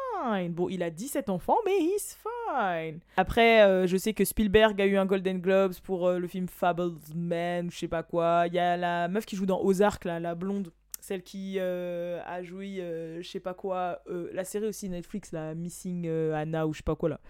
Bon, 0.51 0.69
il 0.69 0.83
a 0.83 0.91
17 0.91 1.29
enfants, 1.29 1.57
mais 1.65 1.77
he's 1.81 2.17
fine. 2.23 3.01
Après, 3.17 3.63
euh, 3.63 3.87
je 3.87 3.97
sais 3.97 4.15
que 4.15 4.25
Spielberg 4.25 4.81
a 4.81 4.87
eu 4.87 4.97
un 4.97 5.07
Golden 5.07 5.41
Globes 5.41 5.75
pour 5.83 6.07
euh, 6.07 6.19
le 6.19 6.29
film 6.29 6.47
Fablesman, 6.49 7.71
je 7.71 7.77
sais 7.77 7.89
pas 7.89 8.03
quoi. 8.03 8.45
Il 8.47 8.55
y 8.55 8.59
a 8.59 8.77
la 8.77 9.09
meuf 9.09 9.27
qui 9.27 9.37
joue 9.37 9.47
dans 9.47 9.61
Ozark, 9.61 10.05
là, 10.05 10.21
la 10.21 10.35
blonde. 10.35 10.71
Celle 11.01 11.23
qui 11.25 11.57
euh, 11.59 12.21
a 12.25 12.45
joué, 12.45 12.77
je 13.21 13.29
sais 13.29 13.41
pas 13.41 13.55
quoi, 13.55 14.03
la 14.07 14.45
série 14.45 14.69
aussi 14.69 14.89
Netflix, 14.89 15.33
la 15.33 15.53
Missing 15.57 16.09
Anna 16.33 16.69
ou 16.69 16.73
je 16.73 16.79
sais 16.79 16.85
pas 16.85 16.95
quoi 16.95 17.09
là. 17.09 17.21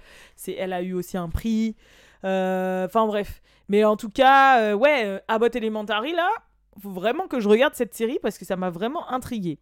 Elle 0.46 0.74
a 0.74 0.82
eu 0.82 0.92
aussi 0.92 1.16
un 1.16 1.30
prix. 1.30 1.74
Enfin 2.22 3.06
bref. 3.06 3.40
Mais 3.68 3.82
en 3.84 3.96
tout 3.96 4.10
cas, 4.10 4.74
ouais, 4.76 5.22
Abbott 5.26 5.56
Elementary 5.56 6.12
là, 6.12 6.28
faut 6.82 6.90
vraiment 6.90 7.26
que 7.28 7.40
je 7.40 7.48
regarde 7.48 7.74
cette 7.74 7.94
série 7.94 8.18
parce 8.20 8.36
que 8.36 8.44
ça 8.44 8.56
m'a 8.56 8.68
vraiment 8.68 9.10
intrigué. 9.10 9.58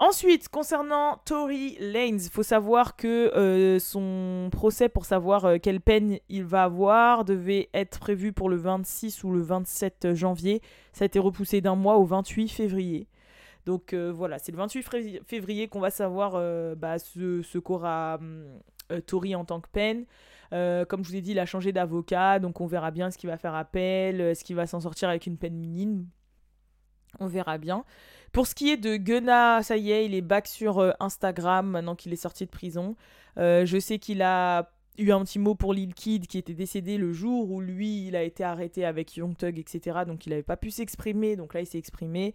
Ensuite, 0.00 0.48
concernant 0.48 1.16
Tory 1.24 1.76
Lanez, 1.80 2.20
faut 2.30 2.44
savoir 2.44 2.94
que 2.94 3.34
euh, 3.36 3.80
son 3.80 4.48
procès 4.52 4.88
pour 4.88 5.04
savoir 5.04 5.44
euh, 5.44 5.56
quelle 5.60 5.80
peine 5.80 6.18
il 6.28 6.44
va 6.44 6.62
avoir 6.64 7.24
devait 7.24 7.68
être 7.74 7.98
prévu 7.98 8.32
pour 8.32 8.48
le 8.48 8.54
26 8.56 9.24
ou 9.24 9.32
le 9.32 9.40
27 9.40 10.14
janvier. 10.14 10.62
Ça 10.92 11.04
a 11.04 11.06
été 11.06 11.18
repoussé 11.18 11.60
d'un 11.60 11.74
mois 11.74 11.96
au 11.96 12.04
28 12.04 12.46
février. 12.48 13.08
Donc 13.66 13.92
euh, 13.92 14.12
voilà, 14.14 14.38
c'est 14.38 14.52
le 14.52 14.58
28 14.58 14.82
fré- 14.82 15.20
février 15.26 15.66
qu'on 15.66 15.80
va 15.80 15.90
savoir 15.90 16.40
bah, 16.76 17.00
ce, 17.00 17.42
ce 17.42 17.58
qu'aura 17.58 18.20
Tory 19.06 19.34
en 19.34 19.44
tant 19.44 19.60
que 19.60 19.68
peine. 19.68 20.04
Comme 20.52 21.02
je 21.04 21.08
vous 21.10 21.16
ai 21.16 21.20
dit, 21.20 21.32
il 21.32 21.38
a 21.40 21.44
changé 21.44 21.72
d'avocat, 21.72 22.38
donc 22.38 22.60
on 22.60 22.66
verra 22.66 22.92
bien 22.92 23.10
ce 23.10 23.18
qu'il 23.18 23.28
va 23.28 23.36
faire 23.36 23.54
appel, 23.56 24.20
est-ce 24.20 24.44
qu'il 24.44 24.54
va 24.56 24.66
s'en 24.68 24.78
sortir 24.80 25.08
avec 25.08 25.26
une 25.26 25.36
peine 25.36 25.56
minime. 25.56 26.06
On 27.20 27.26
verra 27.26 27.58
bien. 27.58 27.84
Pour 28.32 28.46
ce 28.46 28.54
qui 28.54 28.70
est 28.70 28.76
de 28.76 28.96
Gunna, 28.96 29.62
ça 29.62 29.76
y 29.76 29.90
est, 29.90 30.06
il 30.06 30.14
est 30.14 30.20
back 30.22 30.46
sur 30.46 30.78
euh, 30.78 30.92
Instagram 31.00 31.70
maintenant 31.70 31.94
qu'il 31.94 32.12
est 32.12 32.16
sorti 32.16 32.44
de 32.44 32.50
prison. 32.50 32.94
Euh, 33.38 33.64
je 33.64 33.78
sais 33.78 33.98
qu'il 33.98 34.22
a 34.22 34.70
eu 34.98 35.10
un 35.12 35.24
petit 35.24 35.38
mot 35.38 35.54
pour 35.54 35.72
Lil 35.72 35.94
Kid 35.94 36.26
qui 36.26 36.38
était 36.38 36.54
décédé 36.54 36.98
le 36.98 37.12
jour 37.12 37.50
où 37.50 37.60
lui, 37.60 38.06
il 38.06 38.16
a 38.16 38.22
été 38.22 38.44
arrêté 38.44 38.84
avec 38.84 39.16
Young 39.16 39.36
Thug, 39.36 39.58
etc. 39.58 40.00
Donc 40.06 40.26
il 40.26 40.30
n'avait 40.30 40.42
pas 40.42 40.56
pu 40.56 40.70
s'exprimer, 40.70 41.36
donc 41.36 41.54
là 41.54 41.60
il 41.60 41.66
s'est 41.66 41.78
exprimé. 41.78 42.34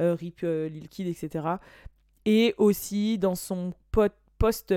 Euh, 0.00 0.14
RIP 0.14 0.42
Lil 0.42 0.88
Kid, 0.88 1.06
etc. 1.06 1.46
Et 2.24 2.54
aussi 2.56 3.18
dans 3.18 3.34
son 3.34 3.74
post 3.90 4.72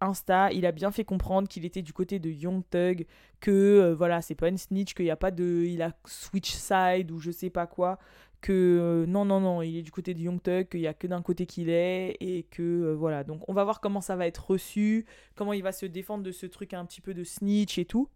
Insta, 0.00 0.52
il 0.52 0.64
a 0.64 0.72
bien 0.72 0.92
fait 0.92 1.04
comprendre 1.04 1.48
qu'il 1.48 1.64
était 1.64 1.82
du 1.82 1.92
côté 1.92 2.18
de 2.20 2.30
Young 2.30 2.62
Thug, 2.70 3.06
que 3.40 3.92
voilà, 3.96 4.22
c'est 4.22 4.36
pas 4.36 4.48
une 4.48 4.58
snitch, 4.58 4.94
qu'il 4.94 5.04
n'y 5.04 5.10
a 5.10 5.16
pas 5.16 5.32
de. 5.32 5.64
Il 5.66 5.82
a 5.82 5.92
switch 6.06 6.52
side 6.52 7.10
ou 7.10 7.18
je 7.18 7.32
sais 7.32 7.50
pas 7.50 7.66
quoi, 7.66 7.98
que 8.40 8.52
euh, 8.52 9.06
non, 9.06 9.24
non, 9.24 9.40
non, 9.40 9.62
il 9.62 9.76
est 9.76 9.82
du 9.82 9.92
côté 9.92 10.14
de 10.14 10.20
Young 10.20 10.42
Thug, 10.42 10.68
qu'il 10.68 10.80
y 10.80 10.86
a 10.86 10.94
que 10.94 11.06
d'un 11.06 11.22
côté 11.22 11.46
qu'il 11.46 11.68
est, 11.68 12.16
et 12.20 12.44
que 12.44 12.62
euh, 12.62 12.94
voilà. 12.94 13.24
Donc 13.24 13.48
on 13.48 13.52
va 13.52 13.64
voir 13.64 13.80
comment 13.80 14.00
ça 14.00 14.16
va 14.16 14.26
être 14.26 14.50
reçu, 14.50 15.06
comment 15.34 15.52
il 15.52 15.62
va 15.62 15.72
se 15.72 15.86
défendre 15.86 16.24
de 16.24 16.32
ce 16.32 16.46
truc 16.46 16.74
un 16.74 16.84
petit 16.84 17.00
peu 17.00 17.14
de 17.14 17.24
snitch 17.24 17.78
et 17.78 17.84
tout. 17.84 18.08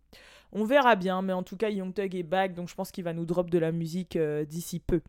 On 0.52 0.64
verra 0.64 0.96
bien, 0.96 1.22
mais 1.22 1.32
en 1.32 1.42
tout 1.42 1.56
cas, 1.56 1.70
Young 1.70 1.92
Thug 1.92 2.14
est 2.14 2.22
back, 2.22 2.54
donc 2.54 2.68
je 2.68 2.74
pense 2.74 2.90
qu'il 2.92 3.04
va 3.04 3.12
nous 3.12 3.26
drop 3.26 3.50
de 3.50 3.58
la 3.58 3.72
musique 3.72 4.16
euh, 4.16 4.44
d'ici 4.44 4.80
peu. 4.80 5.00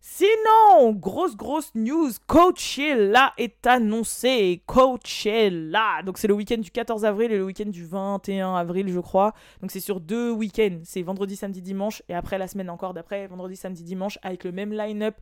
Sinon, 0.00 0.92
grosse 0.92 1.36
grosse 1.36 1.74
news, 1.74 2.10
Coachella 2.26 3.32
est 3.36 3.66
annoncé. 3.66 4.62
Coachella. 4.66 6.02
Donc 6.04 6.18
c'est 6.18 6.28
le 6.28 6.34
week-end 6.34 6.58
du 6.58 6.70
14 6.70 7.04
avril 7.04 7.32
et 7.32 7.36
le 7.36 7.44
week-end 7.44 7.68
du 7.68 7.84
21 7.84 8.54
avril, 8.54 8.88
je 8.88 9.00
crois. 9.00 9.34
Donc 9.60 9.72
c'est 9.72 9.80
sur 9.80 10.00
deux 10.00 10.30
week-ends. 10.30 10.78
C'est 10.84 11.02
vendredi, 11.02 11.34
samedi, 11.34 11.62
dimanche 11.62 12.02
et 12.08 12.14
après 12.14 12.38
la 12.38 12.46
semaine 12.46 12.70
encore 12.70 12.94
d'après, 12.94 13.26
vendredi, 13.26 13.56
samedi, 13.56 13.82
dimanche 13.82 14.18
avec 14.22 14.44
le 14.44 14.52
même 14.52 14.72
line-up. 14.72 15.16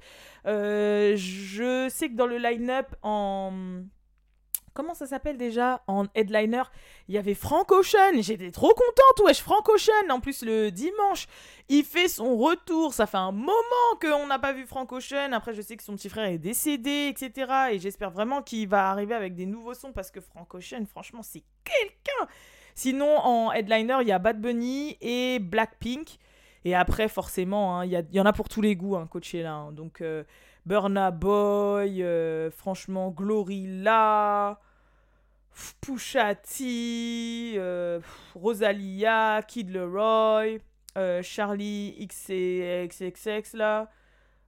Euh, 0.46 1.14
je 1.16 1.88
sais 1.90 2.10
que 2.10 2.14
dans 2.14 2.26
le 2.26 2.36
line-up 2.36 2.94
en 3.02 3.52
comment 4.76 4.94
ça 4.94 5.06
s'appelle 5.06 5.38
déjà 5.38 5.82
En 5.88 6.04
headliner, 6.14 6.62
il 7.08 7.14
y 7.14 7.18
avait 7.18 7.34
Frank 7.34 7.72
Ocean. 7.72 8.20
J'étais 8.20 8.50
trop 8.50 8.68
contente, 8.68 9.26
wesh, 9.26 9.40
Frank 9.40 9.66
Ocean. 9.68 10.10
En 10.10 10.20
plus, 10.20 10.42
le 10.44 10.70
dimanche, 10.70 11.26
il 11.68 11.82
fait 11.82 12.08
son 12.08 12.36
retour. 12.36 12.92
Ça 12.92 13.06
fait 13.06 13.16
un 13.16 13.32
moment 13.32 13.52
qu'on 14.00 14.26
n'a 14.26 14.38
pas 14.38 14.52
vu 14.52 14.66
Frank 14.66 14.92
Ocean. 14.92 15.32
Après, 15.32 15.54
je 15.54 15.62
sais 15.62 15.76
que 15.76 15.82
son 15.82 15.96
petit 15.96 16.10
frère 16.10 16.26
est 16.26 16.38
décédé, 16.38 17.08
etc. 17.08 17.52
Et 17.72 17.78
j'espère 17.78 18.10
vraiment 18.10 18.42
qu'il 18.42 18.68
va 18.68 18.90
arriver 18.90 19.14
avec 19.14 19.34
des 19.34 19.46
nouveaux 19.46 19.74
sons 19.74 19.92
parce 19.92 20.10
que 20.10 20.20
Frank 20.20 20.54
Ocean, 20.54 20.84
franchement, 20.86 21.22
c'est 21.22 21.42
quelqu'un. 21.64 22.30
Sinon, 22.74 23.16
en 23.16 23.52
headliner, 23.52 23.96
il 24.02 24.08
y 24.08 24.12
a 24.12 24.18
Bad 24.18 24.40
Bunny 24.40 24.98
et 25.00 25.38
Blackpink. 25.38 26.18
Et 26.66 26.74
après, 26.74 27.08
forcément, 27.08 27.78
hein, 27.78 27.86
il 27.86 28.06
y, 28.10 28.20
en 28.20 28.26
a 28.26 28.32
pour 28.32 28.48
tous 28.48 28.60
les 28.60 28.76
goûts, 28.76 28.96
hein, 28.96 29.08
hein. 29.44 29.72
Donc, 29.72 30.00
euh, 30.00 30.24
Burna 30.66 31.12
Boy, 31.12 32.02
euh, 32.02 32.50
franchement, 32.50 33.10
Glorilla, 33.10 34.58
Pusha 35.80 36.34
T, 36.34 37.54
euh, 37.56 38.00
Rosalia, 38.34 39.42
Kid 39.46 39.70
Leroy, 39.70 40.60
euh, 40.96 41.22
Charlie 41.22 41.94
XXX 42.06 43.54
là. 43.54 43.90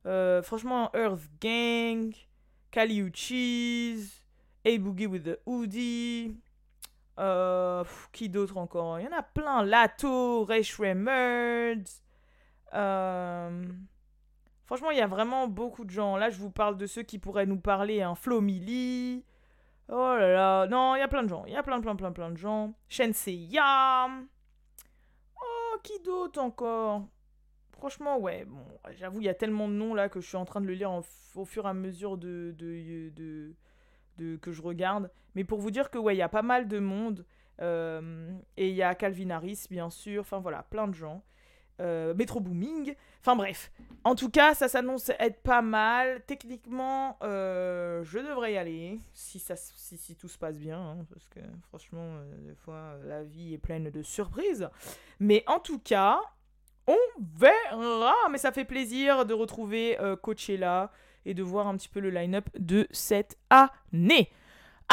Euh, 0.07 0.43
franchement, 0.43 0.91
Earth 0.95 1.29
Gang, 1.41 2.12
Kali 2.71 3.00
Uchis, 3.00 4.23
A 4.67 4.79
Boogie 4.79 5.07
with 5.07 5.25
the 5.25 5.38
Hoodie. 5.47 6.37
Qui 8.12 8.29
d'autre 8.29 8.57
encore? 8.59 9.00
Il 9.00 9.07
y 9.07 9.09
en 9.09 9.19
a 9.19 9.23
plein. 9.23 9.65
Lato, 9.65 10.45
Ray 10.45 10.62
Shremmerd. 10.62 11.83
Euh, 12.75 13.65
franchement, 14.67 14.91
il 14.91 14.99
y 14.99 15.03
a 15.03 15.07
vraiment 15.07 15.49
beaucoup 15.49 15.85
de 15.85 15.91
gens. 15.91 16.17
Là, 16.17 16.31
je 16.31 16.38
vous 16.38 16.50
parle 16.50 16.77
de 16.77 16.87
ceux 16.87 17.03
qui 17.03 17.19
pourraient 17.19 17.47
nous 17.47 17.59
parler. 17.59 18.03
Hein. 18.03 18.15
Flo. 18.15 18.41
Oh 19.88 20.14
là 20.18 20.33
là. 20.33 20.66
Non, 20.66 20.95
il 20.97 20.99
y 20.99 21.02
a 21.02 21.09
plein 21.09 21.23
de 21.23 21.28
gens. 21.28 21.45
Il 21.47 21.52
y 21.52 21.57
a 21.57 21.62
plein, 21.62 21.80
plein, 21.80 21.97
plein, 21.97 22.12
plein 22.12 22.30
de 22.30 22.37
gens. 22.37 22.75
Sensei 22.88 23.33
Yam. 23.35 24.26
Oh, 25.37 25.78
qui 25.83 25.99
d'autre 26.00 26.40
encore? 26.40 27.07
Franchement, 27.73 28.18
ouais. 28.18 28.45
Bon, 28.45 28.64
j'avoue, 28.97 29.21
il 29.21 29.25
y 29.25 29.28
a 29.28 29.35
tellement 29.35 29.68
de 29.68 29.75
noms 29.75 29.95
là 29.95 30.09
que 30.09 30.21
je 30.21 30.26
suis 30.26 30.37
en 30.37 30.45
train 30.45 30.61
de 30.61 30.66
le 30.66 30.75
lire 30.75 30.90
au 31.35 31.45
fur 31.45 31.64
et 31.66 31.68
à 31.68 31.75
mesure 31.75 32.18
de, 32.18 32.54
de, 32.59 33.11
de, 33.11 33.54
de- 34.18 34.37
que 34.37 34.52
je 34.52 34.61
regarde. 34.62 35.11
Mais 35.35 35.45
pour 35.45 35.59
vous 35.61 35.71
dire 35.71 35.90
que, 35.90 35.99
ouais, 35.99 36.14
il 36.14 36.18
y 36.18 36.23
a 36.23 36.28
pas 36.28 36.42
mal 36.42 36.68
de 36.68 36.78
monde. 36.78 37.25
Euh, 37.61 38.30
et 38.57 38.68
il 38.68 38.75
y 38.75 38.83
a 38.83 38.95
Calvin 38.95 39.30
Harris, 39.30 39.66
bien 39.71 39.90
sûr. 39.90 40.21
Enfin, 40.23 40.38
voilà, 40.40 40.64
plein 40.64 40.88
de 40.88 40.95
gens. 40.95 41.23
Euh, 41.80 42.14
Metro 42.14 42.40
Booming. 42.40 42.94
Enfin 43.20 43.37
bref. 43.37 43.70
En 44.04 44.14
tout 44.14 44.30
cas, 44.30 44.54
ça 44.54 44.68
s'annonce 44.68 45.11
être 45.18 45.42
pas 45.42 45.61
mal. 45.61 46.23
Techniquement, 46.26 47.18
euh, 47.23 48.02
je 48.04 48.18
devrais 48.18 48.54
y 48.54 48.56
aller 48.56 48.99
si, 49.12 49.38
ça, 49.38 49.54
si, 49.56 50.14
tout 50.16 50.28
se 50.28 50.38
passe 50.38 50.58
bien. 50.58 50.80
hein, 50.80 51.06
parce 51.12 51.26
que 51.28 51.40
franchement, 51.68 52.00
euh, 52.00 52.49
des 52.49 52.54
fois, 52.54 52.97
la 53.04 53.25
vie 53.25 53.54
est 53.54 53.58
pleine 53.58 53.90
de 53.90 54.02
surprises. 54.02 54.68
Mais 55.20 55.44
en 55.47 55.58
tout 55.58 55.78
cas, 55.78 56.20
on 56.87 56.97
verra. 57.37 58.14
Mais 58.30 58.38
ça 58.38 58.52
fait 58.52 58.64
plaisir 58.64 59.26
de 59.26 59.35
retrouver 59.35 60.00
euh, 60.00 60.16
Coachella 60.16 60.90
et 61.26 61.35
de 61.35 61.42
voir 61.42 61.66
un 61.66 61.76
petit 61.76 61.88
peu 61.88 62.00
le 62.00 62.11
line-up 62.11 62.49
de 62.58 62.87
cette 62.90 63.37
année. 63.50 64.30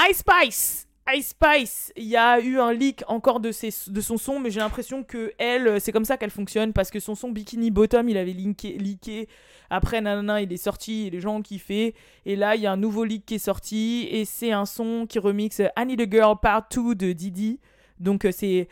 Ice 0.09 0.17
Spice 0.17 0.87
Ice 1.13 1.29
Spice, 1.29 1.93
il 1.95 2.05
y 2.05 2.17
a 2.17 2.39
eu 2.39 2.59
un 2.59 2.73
leak 2.73 3.03
encore 3.07 3.39
de, 3.39 3.51
ses, 3.51 3.69
de 3.87 4.01
son 4.01 4.17
son, 4.17 4.39
mais 4.39 4.49
j'ai 4.49 4.59
l'impression 4.59 5.03
que 5.03 5.33
elle, 5.37 5.79
c'est 5.79 5.91
comme 5.91 6.05
ça 6.05 6.17
qu'elle 6.17 6.31
fonctionne, 6.31 6.73
parce 6.73 6.89
que 6.89 6.99
son 6.99 7.13
son 7.13 7.29
Bikini 7.29 7.69
Bottom, 7.69 8.09
il 8.09 8.17
avait 8.17 8.33
leaké. 8.33 9.29
Après, 9.69 10.01
nanana, 10.01 10.41
il 10.41 10.51
est 10.51 10.57
sorti, 10.57 11.07
et 11.07 11.09
les 11.11 11.19
gens 11.19 11.35
ont 11.35 11.41
kiffé. 11.43 11.93
Et 12.25 12.35
là, 12.35 12.55
il 12.55 12.61
y 12.63 12.65
a 12.65 12.71
un 12.71 12.77
nouveau 12.77 13.03
leak 13.03 13.25
qui 13.25 13.35
est 13.35 13.39
sorti, 13.39 14.07
et 14.09 14.25
c'est 14.25 14.51
un 14.51 14.65
son 14.65 15.05
qui 15.07 15.19
remixe 15.19 15.61
I 15.77 15.85
Need 15.85 16.01
a 16.01 16.09
Girl 16.09 16.39
Part 16.41 16.69
2 16.75 16.95
de 16.95 17.11
Didi. 17.13 17.59
Donc, 17.99 18.25
euh, 18.25 18.31
c'est. 18.31 18.67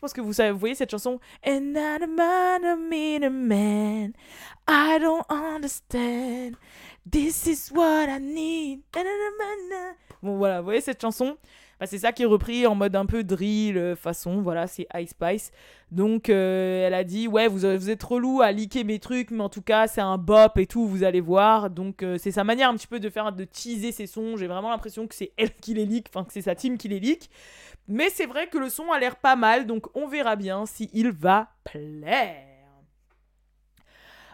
Pense 0.00 0.12
que 0.12 0.20
vous, 0.20 0.32
savez, 0.32 0.50
vous 0.50 0.58
voyez 0.58 0.74
cette 0.74 0.90
chanson. 0.90 1.20
And 1.46 1.74
a 1.76 2.06
man, 2.06 3.22
a 3.22 3.30
man. 3.30 4.12
I 4.66 4.98
don't 4.98 5.24
understand. 5.28 6.56
This 7.10 7.46
is 7.46 7.70
what 7.72 8.08
I 8.08 8.18
need. 8.20 8.82
Bon 10.22 10.36
voilà, 10.36 10.60
vous 10.60 10.64
voyez 10.64 10.80
cette 10.80 11.00
chanson? 11.00 11.36
Bah, 11.80 11.86
C'est 11.86 11.98
ça 11.98 12.12
qui 12.12 12.22
est 12.22 12.26
repris 12.26 12.66
en 12.66 12.74
mode 12.74 12.94
un 12.94 13.06
peu 13.06 13.24
drill 13.24 13.78
euh, 13.78 13.96
façon. 13.96 14.42
Voilà, 14.42 14.66
c'est 14.66 14.86
Ice 14.94 15.10
Spice. 15.10 15.50
Donc 15.90 16.28
euh, 16.28 16.86
elle 16.86 16.94
a 16.94 17.02
dit 17.02 17.26
ouais 17.26 17.48
vous, 17.48 17.60
vous 17.60 17.90
êtes 17.90 18.02
relou 18.02 18.42
à 18.42 18.52
liker 18.52 18.84
mes 18.84 18.98
trucs, 18.98 19.30
mais 19.30 19.42
en 19.42 19.48
tout 19.48 19.62
cas 19.62 19.88
c'est 19.88 20.00
un 20.00 20.18
bop 20.18 20.56
et 20.58 20.66
tout, 20.66 20.86
vous 20.86 21.02
allez 21.02 21.20
voir. 21.20 21.70
Donc 21.70 22.02
euh, 22.02 22.18
c'est 22.18 22.30
sa 22.30 22.44
manière 22.44 22.68
un 22.68 22.76
petit 22.76 22.86
peu 22.86 23.00
de 23.00 23.08
faire 23.08 23.32
de 23.32 23.44
teaser 23.44 23.92
ses 23.92 24.06
sons. 24.06 24.36
J'ai 24.36 24.46
vraiment 24.46 24.70
l'impression 24.70 25.06
que 25.06 25.14
c'est 25.14 25.32
elle 25.36 25.54
qui 25.54 25.74
les 25.74 25.86
leak, 25.86 26.08
enfin 26.10 26.24
que 26.24 26.32
c'est 26.32 26.42
sa 26.42 26.54
team 26.54 26.76
qui 26.76 26.88
les 26.88 27.00
leak. 27.00 27.30
Mais 27.90 28.08
c'est 28.08 28.26
vrai 28.26 28.46
que 28.46 28.56
le 28.56 28.68
son 28.70 28.92
a 28.92 29.00
l'air 29.00 29.16
pas 29.16 29.34
mal, 29.34 29.66
donc 29.66 29.86
on 29.96 30.06
verra 30.06 30.36
bien 30.36 30.64
s'il 30.64 31.10
va 31.10 31.48
plaire. 31.64 32.46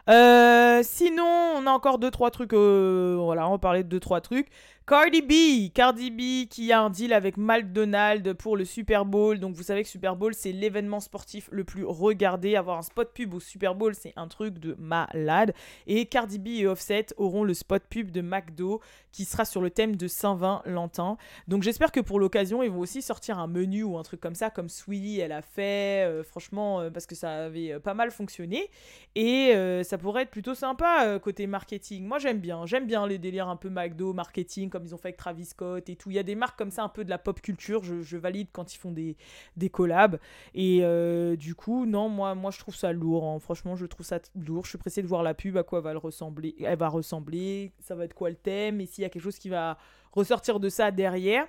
Euh, 0.08 0.82
sinon, 0.84 1.24
on 1.24 1.66
a 1.66 1.70
encore 1.70 1.98
deux 1.98 2.10
trois 2.10 2.30
trucs. 2.30 2.52
euh, 2.52 3.16
voilà, 3.18 3.48
on 3.48 3.58
parler 3.58 3.82
de 3.82 3.88
deux 3.88 3.98
trois 3.98 4.20
trucs. 4.20 4.48
Cardi 4.88 5.20
B, 5.20 5.72
Cardi 5.74 6.12
B 6.12 6.48
qui 6.48 6.70
a 6.70 6.80
un 6.80 6.90
deal 6.90 7.12
avec 7.12 7.36
McDonald's 7.38 8.34
pour 8.34 8.56
le 8.56 8.64
Super 8.64 9.04
Bowl. 9.04 9.40
Donc 9.40 9.56
vous 9.56 9.64
savez 9.64 9.82
que 9.82 9.88
Super 9.88 10.14
Bowl 10.14 10.32
c'est 10.32 10.52
l'événement 10.52 11.00
sportif 11.00 11.48
le 11.50 11.64
plus 11.64 11.84
regardé. 11.84 12.54
Avoir 12.54 12.78
un 12.78 12.82
spot 12.82 13.12
pub 13.12 13.34
au 13.34 13.40
Super 13.40 13.74
Bowl 13.74 13.96
c'est 13.96 14.12
un 14.14 14.28
truc 14.28 14.60
de 14.60 14.76
malade. 14.78 15.54
Et 15.88 16.06
Cardi 16.06 16.38
B 16.38 16.46
et 16.60 16.68
Offset 16.68 17.06
auront 17.16 17.42
le 17.42 17.52
spot 17.52 17.82
pub 17.90 18.12
de 18.12 18.20
McDo 18.20 18.80
qui 19.10 19.24
sera 19.24 19.44
sur 19.44 19.60
le 19.60 19.70
thème 19.70 19.96
de 19.96 20.06
Saint-Valentin. 20.06 21.16
Donc 21.48 21.64
j'espère 21.64 21.90
que 21.90 21.98
pour 21.98 22.20
l'occasion 22.20 22.62
ils 22.62 22.70
vont 22.70 22.78
aussi 22.78 23.02
sortir 23.02 23.40
un 23.40 23.48
menu 23.48 23.82
ou 23.82 23.98
un 23.98 24.04
truc 24.04 24.20
comme 24.20 24.36
ça 24.36 24.50
comme 24.50 24.68
Sweetie 24.68 25.18
elle 25.18 25.32
a 25.32 25.42
fait. 25.42 26.06
euh, 26.06 26.22
franchement 26.22 26.80
euh, 26.80 26.90
parce 26.90 27.06
que 27.06 27.16
ça 27.16 27.46
avait 27.46 27.72
euh, 27.72 27.80
pas 27.80 27.94
mal 27.94 28.12
fonctionné. 28.12 28.70
Et 29.16 29.52
ça 29.82 29.98
pourrait 29.98 30.22
être 30.22 30.30
plutôt 30.30 30.54
sympa 30.54 31.18
côté 31.20 31.46
marketing. 31.46 32.04
Moi 32.04 32.18
j'aime 32.18 32.38
bien, 32.38 32.66
j'aime 32.66 32.86
bien 32.86 33.06
les 33.06 33.18
délires 33.18 33.48
un 33.48 33.56
peu 33.56 33.70
McDo, 33.70 34.12
marketing, 34.12 34.68
comme 34.76 34.86
ils 34.86 34.94
ont 34.94 34.98
fait 34.98 35.08
avec 35.08 35.16
Travis 35.16 35.46
Scott 35.46 35.88
et 35.88 35.96
tout. 35.96 36.10
Il 36.10 36.16
y 36.16 36.18
a 36.18 36.22
des 36.22 36.34
marques 36.34 36.58
comme 36.58 36.70
ça 36.70 36.82
un 36.82 36.88
peu 36.88 37.04
de 37.04 37.10
la 37.10 37.18
pop 37.18 37.40
culture, 37.40 37.82
je, 37.82 38.16
valide 38.16 38.48
quand 38.52 38.74
ils 38.74 38.78
font 38.78 38.92
des, 38.92 39.16
des 39.56 39.70
collabs. 39.70 40.18
Et 40.54 40.80
euh, 40.82 41.36
du 41.36 41.54
coup, 41.54 41.86
non, 41.86 42.08
moi, 42.08 42.34
moi 42.34 42.50
je 42.50 42.58
trouve 42.58 42.76
ça 42.76 42.92
lourd. 42.92 43.24
hein. 43.24 43.38
Franchement, 43.38 43.76
je 43.76 43.86
trouve 43.86 44.04
ça 44.04 44.18
lourd. 44.34 44.64
Je 44.64 44.70
suis 44.70 44.78
pressée 44.78 45.02
de 45.02 45.06
voir 45.06 45.22
la 45.22 45.34
pub, 45.34 45.56
à 45.56 45.62
quoi 45.62 45.80
va 45.80 45.92
elle 45.92 45.96
ressembler. 45.96 46.54
Elle 46.60 46.78
va 46.78 46.88
ressembler, 46.88 47.72
ça 47.80 47.94
va 47.94 48.04
être 48.04 48.14
quoi 48.14 48.30
le 48.30 48.36
thème, 48.36 48.80
et 48.80 48.86
s'il 48.86 49.02
y 49.02 49.04
a 49.04 49.08
quelque 49.08 49.22
chose 49.22 49.38
qui 49.38 49.48
va 49.48 49.78
ressortir 50.12 50.60
de 50.60 50.68
ça 50.68 50.90
derrière. 50.90 51.46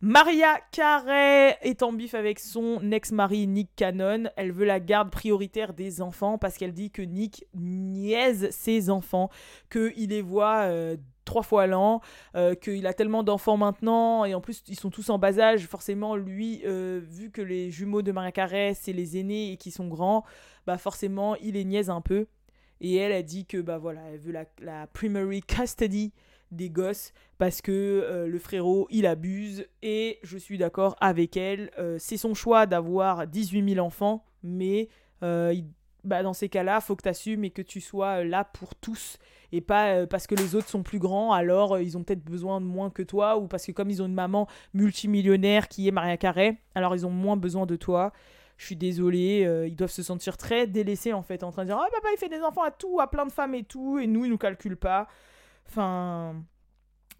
Maria 0.00 0.58
Carey 0.72 1.56
est 1.62 1.82
en 1.82 1.92
bif 1.92 2.14
avec 2.14 2.40
son 2.40 2.90
ex-mari 2.90 3.46
Nick 3.46 3.70
Cannon. 3.76 4.24
Elle 4.36 4.52
veut 4.52 4.64
la 4.64 4.80
garde 4.80 5.10
prioritaire 5.10 5.74
des 5.74 6.02
enfants 6.02 6.38
parce 6.38 6.56
qu'elle 6.56 6.72
dit 6.72 6.90
que 6.90 7.02
Nick 7.02 7.46
niaise 7.54 8.50
ses 8.50 8.90
enfants, 8.90 9.30
qu'il 9.70 10.08
les 10.08 10.22
voit 10.22 10.62
euh, 10.62 10.96
trois 11.24 11.42
fois 11.42 11.66
l'an, 11.66 12.00
euh, 12.34 12.54
qu'il 12.54 12.86
a 12.86 12.92
tellement 12.94 13.22
d'enfants 13.22 13.56
maintenant 13.56 14.24
et 14.24 14.34
en 14.34 14.40
plus 14.40 14.62
ils 14.68 14.78
sont 14.78 14.90
tous 14.90 15.10
en 15.10 15.18
bas 15.18 15.38
âge. 15.38 15.66
Forcément, 15.66 16.16
lui, 16.16 16.62
euh, 16.64 17.00
vu 17.02 17.30
que 17.30 17.42
les 17.42 17.70
jumeaux 17.70 18.02
de 18.02 18.12
Maria 18.12 18.32
Carey 18.32 18.74
c'est 18.74 18.92
les 18.92 19.18
aînés 19.18 19.52
et 19.52 19.56
qui 19.56 19.70
sont 19.70 19.88
grands, 19.88 20.24
bah 20.66 20.78
forcément 20.78 21.36
il 21.36 21.54
les 21.54 21.64
niaise 21.64 21.90
un 21.90 22.00
peu. 22.00 22.26
Et 22.80 22.96
elle 22.96 23.12
a 23.12 23.22
dit 23.22 23.46
que 23.46 23.58
bah 23.58 23.78
voilà, 23.78 24.00
elle 24.12 24.18
veut 24.18 24.34
la, 24.60 24.86
primary 24.88 25.42
custody 25.42 26.12
des 26.50 26.68
gosses 26.68 27.12
parce 27.38 27.62
que 27.62 27.72
euh, 27.72 28.26
le 28.26 28.38
frérot 28.38 28.86
il 28.90 29.06
abuse 29.06 29.66
et 29.82 30.18
je 30.22 30.36
suis 30.36 30.58
d'accord 30.58 30.96
avec 31.00 31.36
elle. 31.36 31.70
C'est 31.98 32.16
son 32.16 32.34
choix 32.34 32.66
d'avoir 32.66 33.26
18 33.26 33.74
000 33.74 33.86
enfants, 33.86 34.24
mais 34.42 34.88
il- 35.22 35.66
bah, 36.04 36.22
dans 36.22 36.32
ces 36.32 36.48
cas-là, 36.48 36.80
faut 36.80 36.96
que 36.96 37.02
tu 37.02 37.08
assumes 37.08 37.44
et 37.44 37.50
que 37.50 37.62
tu 37.62 37.80
sois 37.80 38.24
là 38.24 38.44
pour 38.44 38.74
tous 38.74 39.18
et 39.52 39.60
pas 39.60 39.88
euh, 39.94 40.06
parce 40.06 40.26
que 40.26 40.34
les 40.34 40.54
autres 40.54 40.68
sont 40.68 40.82
plus 40.82 40.98
grands, 40.98 41.32
alors 41.32 41.74
euh, 41.74 41.82
ils 41.82 41.96
ont 41.96 42.02
peut-être 42.02 42.24
besoin 42.24 42.60
de 42.60 42.66
moins 42.66 42.90
que 42.90 43.02
toi 43.02 43.36
ou 43.36 43.46
parce 43.46 43.66
que 43.66 43.72
comme 43.72 43.90
ils 43.90 44.02
ont 44.02 44.06
une 44.06 44.14
maman 44.14 44.48
multimillionnaire 44.74 45.68
qui 45.68 45.86
est 45.86 45.90
Maria 45.90 46.16
Carey, 46.16 46.58
alors 46.74 46.94
ils 46.94 47.06
ont 47.06 47.10
moins 47.10 47.36
besoin 47.36 47.66
de 47.66 47.76
toi. 47.76 48.12
Je 48.56 48.66
suis 48.66 48.76
désolée, 48.76 49.44
euh, 49.44 49.66
ils 49.66 49.76
doivent 49.76 49.90
se 49.90 50.02
sentir 50.02 50.36
très 50.36 50.66
délaissés 50.66 51.12
en 51.12 51.22
fait, 51.22 51.42
en 51.42 51.50
train 51.50 51.62
de 51.62 51.68
dire 51.68 51.78
Ah 51.78 51.88
papa 51.92 52.08
il 52.14 52.18
fait 52.18 52.28
des 52.28 52.40
enfants 52.42 52.62
à 52.62 52.70
tout, 52.70 53.00
à 53.00 53.10
plein 53.10 53.26
de 53.26 53.32
femmes 53.32 53.54
et 53.54 53.64
tout, 53.64 53.98
et 53.98 54.06
nous 54.06 54.24
il 54.24 54.30
nous 54.30 54.38
calcule 54.38 54.76
pas. 54.76 55.06
Enfin. 55.68 56.34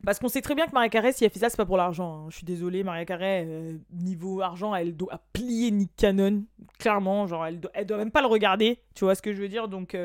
Parce 0.04 0.18
qu'on 0.18 0.26
sait 0.26 0.40
très 0.40 0.56
bien 0.56 0.66
que 0.66 0.72
Maria 0.72 0.88
Carey, 0.88 1.12
si 1.12 1.24
elle 1.24 1.30
fait 1.30 1.38
ça, 1.38 1.48
c'est 1.48 1.56
pas 1.56 1.64
pour 1.64 1.76
l'argent. 1.76 2.24
hein. 2.24 2.26
Je 2.28 2.38
suis 2.38 2.44
désolée, 2.44 2.82
Maria 2.82 3.04
euh, 3.08 3.78
niveau 3.92 4.40
argent, 4.40 4.74
elle 4.74 4.96
doit 4.96 5.20
plier 5.32 5.70
Nick 5.70 5.92
Cannon. 5.96 6.42
Clairement, 6.80 7.28
genre, 7.28 7.46
elle 7.46 7.60
doit, 7.60 7.70
elle 7.72 7.86
doit 7.86 7.98
même 7.98 8.10
pas 8.10 8.20
le 8.20 8.26
regarder. 8.26 8.80
Tu 8.96 9.04
vois 9.04 9.14
ce 9.14 9.22
que 9.22 9.32
je 9.32 9.40
veux 9.40 9.48
dire 9.48 9.68
Donc, 9.68 9.96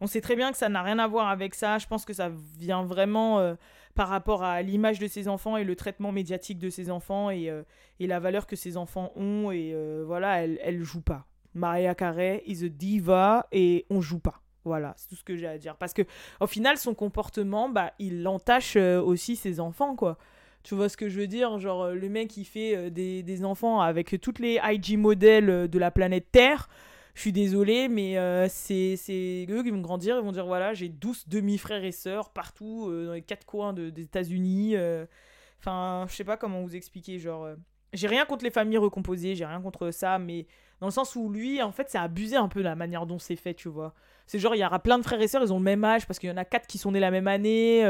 on 0.00 0.06
sait 0.06 0.20
très 0.20 0.36
bien 0.36 0.50
que 0.50 0.56
ça 0.56 0.68
n'a 0.68 0.82
rien 0.82 0.98
à 0.98 1.06
voir 1.06 1.28
avec 1.28 1.54
ça. 1.54 1.78
Je 1.78 1.86
pense 1.86 2.04
que 2.04 2.12
ça 2.12 2.30
vient 2.58 2.82
vraiment 2.84 3.38
euh, 3.38 3.54
par 3.94 4.08
rapport 4.08 4.42
à 4.42 4.62
l'image 4.62 4.98
de 4.98 5.06
ses 5.06 5.28
enfants 5.28 5.56
et 5.56 5.64
le 5.64 5.76
traitement 5.76 6.10
médiatique 6.10 6.58
de 6.58 6.70
ses 6.70 6.90
enfants 6.90 7.30
et, 7.30 7.50
euh, 7.50 7.62
et 7.98 8.06
la 8.06 8.18
valeur 8.18 8.46
que 8.46 8.56
ses 8.56 8.76
enfants 8.76 9.12
ont. 9.16 9.50
Et 9.50 9.72
euh, 9.74 10.02
voilà, 10.06 10.42
elle, 10.42 10.58
elle 10.62 10.82
joue 10.82 11.02
pas. 11.02 11.26
Maria 11.52 11.94
Carey 11.94 12.42
is 12.46 12.64
a 12.64 12.68
diva 12.68 13.46
et 13.52 13.86
on 13.90 14.00
joue 14.00 14.20
pas. 14.20 14.40
Voilà, 14.64 14.94
c'est 14.96 15.08
tout 15.08 15.16
ce 15.16 15.24
que 15.24 15.36
j'ai 15.36 15.46
à 15.46 15.58
dire. 15.58 15.76
Parce 15.76 15.92
que 15.92 16.02
au 16.40 16.46
final, 16.46 16.76
son 16.76 16.94
comportement, 16.94 17.68
bah, 17.68 17.92
il 17.98 18.26
entache 18.28 18.76
aussi 18.76 19.36
ses 19.36 19.58
enfants, 19.58 19.96
quoi. 19.96 20.18
Tu 20.62 20.74
vois 20.74 20.90
ce 20.90 20.98
que 20.98 21.08
je 21.08 21.18
veux 21.18 21.26
dire? 21.26 21.58
Genre, 21.58 21.88
le 21.88 22.08
mec, 22.10 22.36
il 22.36 22.44
fait 22.44 22.90
des, 22.90 23.22
des 23.22 23.44
enfants 23.46 23.80
avec 23.80 24.20
toutes 24.20 24.38
les 24.38 24.60
IG 24.62 24.98
modèles 24.98 25.68
de 25.68 25.78
la 25.78 25.90
planète 25.90 26.26
Terre. 26.30 26.68
Je 27.14 27.20
suis 27.20 27.32
désolée, 27.32 27.88
mais 27.88 28.18
euh, 28.18 28.46
c'est 28.48 29.46
eux 29.50 29.62
qui 29.62 29.70
vont 29.70 29.80
grandir. 29.80 30.16
Ils 30.16 30.22
vont 30.24 30.32
dire 30.32 30.46
voilà, 30.46 30.74
j'ai 30.74 30.88
12 30.88 31.28
demi-frères 31.28 31.84
et 31.84 31.92
sœurs 31.92 32.30
partout, 32.30 32.88
euh, 32.88 33.06
dans 33.06 33.12
les 33.14 33.22
quatre 33.22 33.44
coins 33.46 33.72
de- 33.72 33.90
des 33.90 34.02
États-Unis. 34.02 34.76
euh. 34.76 35.04
Enfin, 35.58 36.06
je 36.08 36.14
sais 36.14 36.24
pas 36.24 36.36
comment 36.36 36.62
vous 36.62 36.74
expliquer. 36.76 37.18
Genre, 37.18 37.48
j'ai 37.92 38.06
rien 38.06 38.24
contre 38.24 38.44
les 38.44 38.50
familles 38.50 38.78
recomposées, 38.78 39.34
j'ai 39.34 39.44
rien 39.44 39.60
contre 39.60 39.90
ça, 39.90 40.18
mais 40.18 40.46
dans 40.80 40.86
le 40.86 40.92
sens 40.92 41.14
où 41.16 41.28
lui, 41.28 41.60
en 41.60 41.72
fait, 41.72 41.90
c'est 41.90 41.98
abusé 41.98 42.36
un 42.36 42.48
peu 42.48 42.62
la 42.62 42.74
manière 42.74 43.04
dont 43.04 43.18
c'est 43.18 43.36
fait, 43.36 43.52
tu 43.54 43.68
vois. 43.68 43.92
C'est 44.26 44.38
genre, 44.38 44.54
il 44.54 44.58
y 44.60 44.64
aura 44.64 44.78
plein 44.78 44.96
de 44.98 45.02
frères 45.02 45.20
et 45.20 45.28
sœurs, 45.28 45.42
ils 45.42 45.52
ont 45.52 45.58
le 45.58 45.64
même 45.64 45.84
âge 45.84 46.06
parce 46.06 46.18
qu'il 46.18 46.30
y 46.30 46.32
en 46.32 46.36
a 46.38 46.44
quatre 46.46 46.66
qui 46.66 46.78
sont 46.78 46.92
nés 46.92 47.00
la 47.00 47.10
même 47.10 47.26
année. 47.28 47.84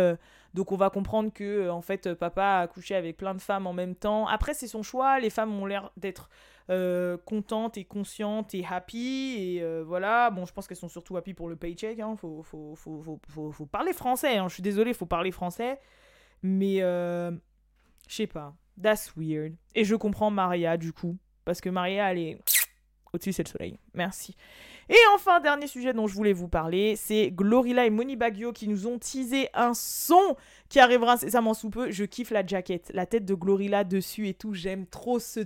donc 0.55 0.73
on 0.73 0.77
va 0.77 0.91
comprendre 0.91 1.31
que, 1.33 1.69
en 1.69 1.83
fait, 1.83 2.15
papa 2.15 2.61
a 2.63 2.67
couché 2.67 2.97
avec 2.97 3.17
plein 3.19 3.35
de 3.35 3.41
femmes 3.41 3.67
en 3.69 3.73
même 3.73 3.95
temps. 3.95 4.27
Après, 4.27 4.55
c'est 4.55 4.67
son 4.67 4.83
choix. 4.83 5.21
Les 5.21 5.31
femmes 5.31 5.53
ont 5.61 5.67
l'air 5.67 5.93
d'être 5.97 6.29
euh, 6.71 7.17
contentes 7.19 7.77
et 7.77 7.85
conscientes 7.85 8.55
et 8.55 8.65
happy. 8.69 9.35
Et 9.39 9.63
euh, 9.63 9.83
voilà, 9.85 10.31
bon, 10.31 10.47
je 10.47 10.53
pense 10.53 10.67
qu'elles 10.69 10.77
sont 10.77 10.89
surtout 10.89 11.17
happy 11.17 11.35
pour 11.35 11.49
le 11.49 11.57
paycheck. 11.57 11.99
Hein. 12.01 12.17
Faut, 12.17 12.43
faut, 12.43 12.75
faut, 12.77 13.21
faut, 13.53 13.67
parler 13.67 13.93
français. 13.93 14.37
hein. 14.37 14.49
Je 14.49 14.55
suis 14.55 14.63
désolée, 14.63 14.95
faut 14.95 15.07
parler 15.07 15.33
français. 15.33 15.81
Mais, 16.43 16.81
euh, 16.81 17.31
je 18.09 18.15
sais 18.15 18.27
pas. 18.27 18.55
That's 18.81 19.13
weird. 19.17 19.55
Et 19.75 19.85
je 19.85 19.95
comprends 19.95 20.31
Maria, 20.31 20.77
du 20.77 20.93
coup. 20.93 21.19
Parce 21.45 21.61
que 21.61 21.69
Maria, 21.69 22.11
elle 22.13 22.19
est 22.19 22.41
Au-dessus, 23.13 23.33
c'est 23.33 23.43
le 23.43 23.49
soleil. 23.49 23.79
Merci. 23.93 24.37
Et 24.93 24.97
enfin, 25.15 25.39
dernier 25.39 25.69
sujet 25.69 25.93
dont 25.93 26.09
je 26.09 26.15
voulais 26.15 26.33
vous 26.33 26.49
parler, 26.49 26.97
c'est 26.97 27.31
Glorilla 27.31 27.87
et 27.87 27.91
Moni 27.91 28.17
Baggio 28.17 28.53
qui 28.53 28.67
nous 28.67 28.89
ont 28.89 28.99
teasé 28.99 29.49
un 29.55 29.73
son 29.73 30.37
qui 30.69 30.81
arrivera 30.81 31.13
incessamment 31.13 31.55
sous 31.55 31.71
peu. 31.71 31.93
Je 31.93 32.03
kiffe 32.05 32.31
la 32.31 32.45
jaquette, 32.45 32.91
la 32.93 33.07
tête 33.07 33.25
de 33.25 33.35
Glorilla 33.35 33.85
dessus 33.85 34.27
et 34.27 34.35
tout. 34.35 34.53
J'aime 34.53 34.87
trop 34.87 35.21
ce. 35.21 35.41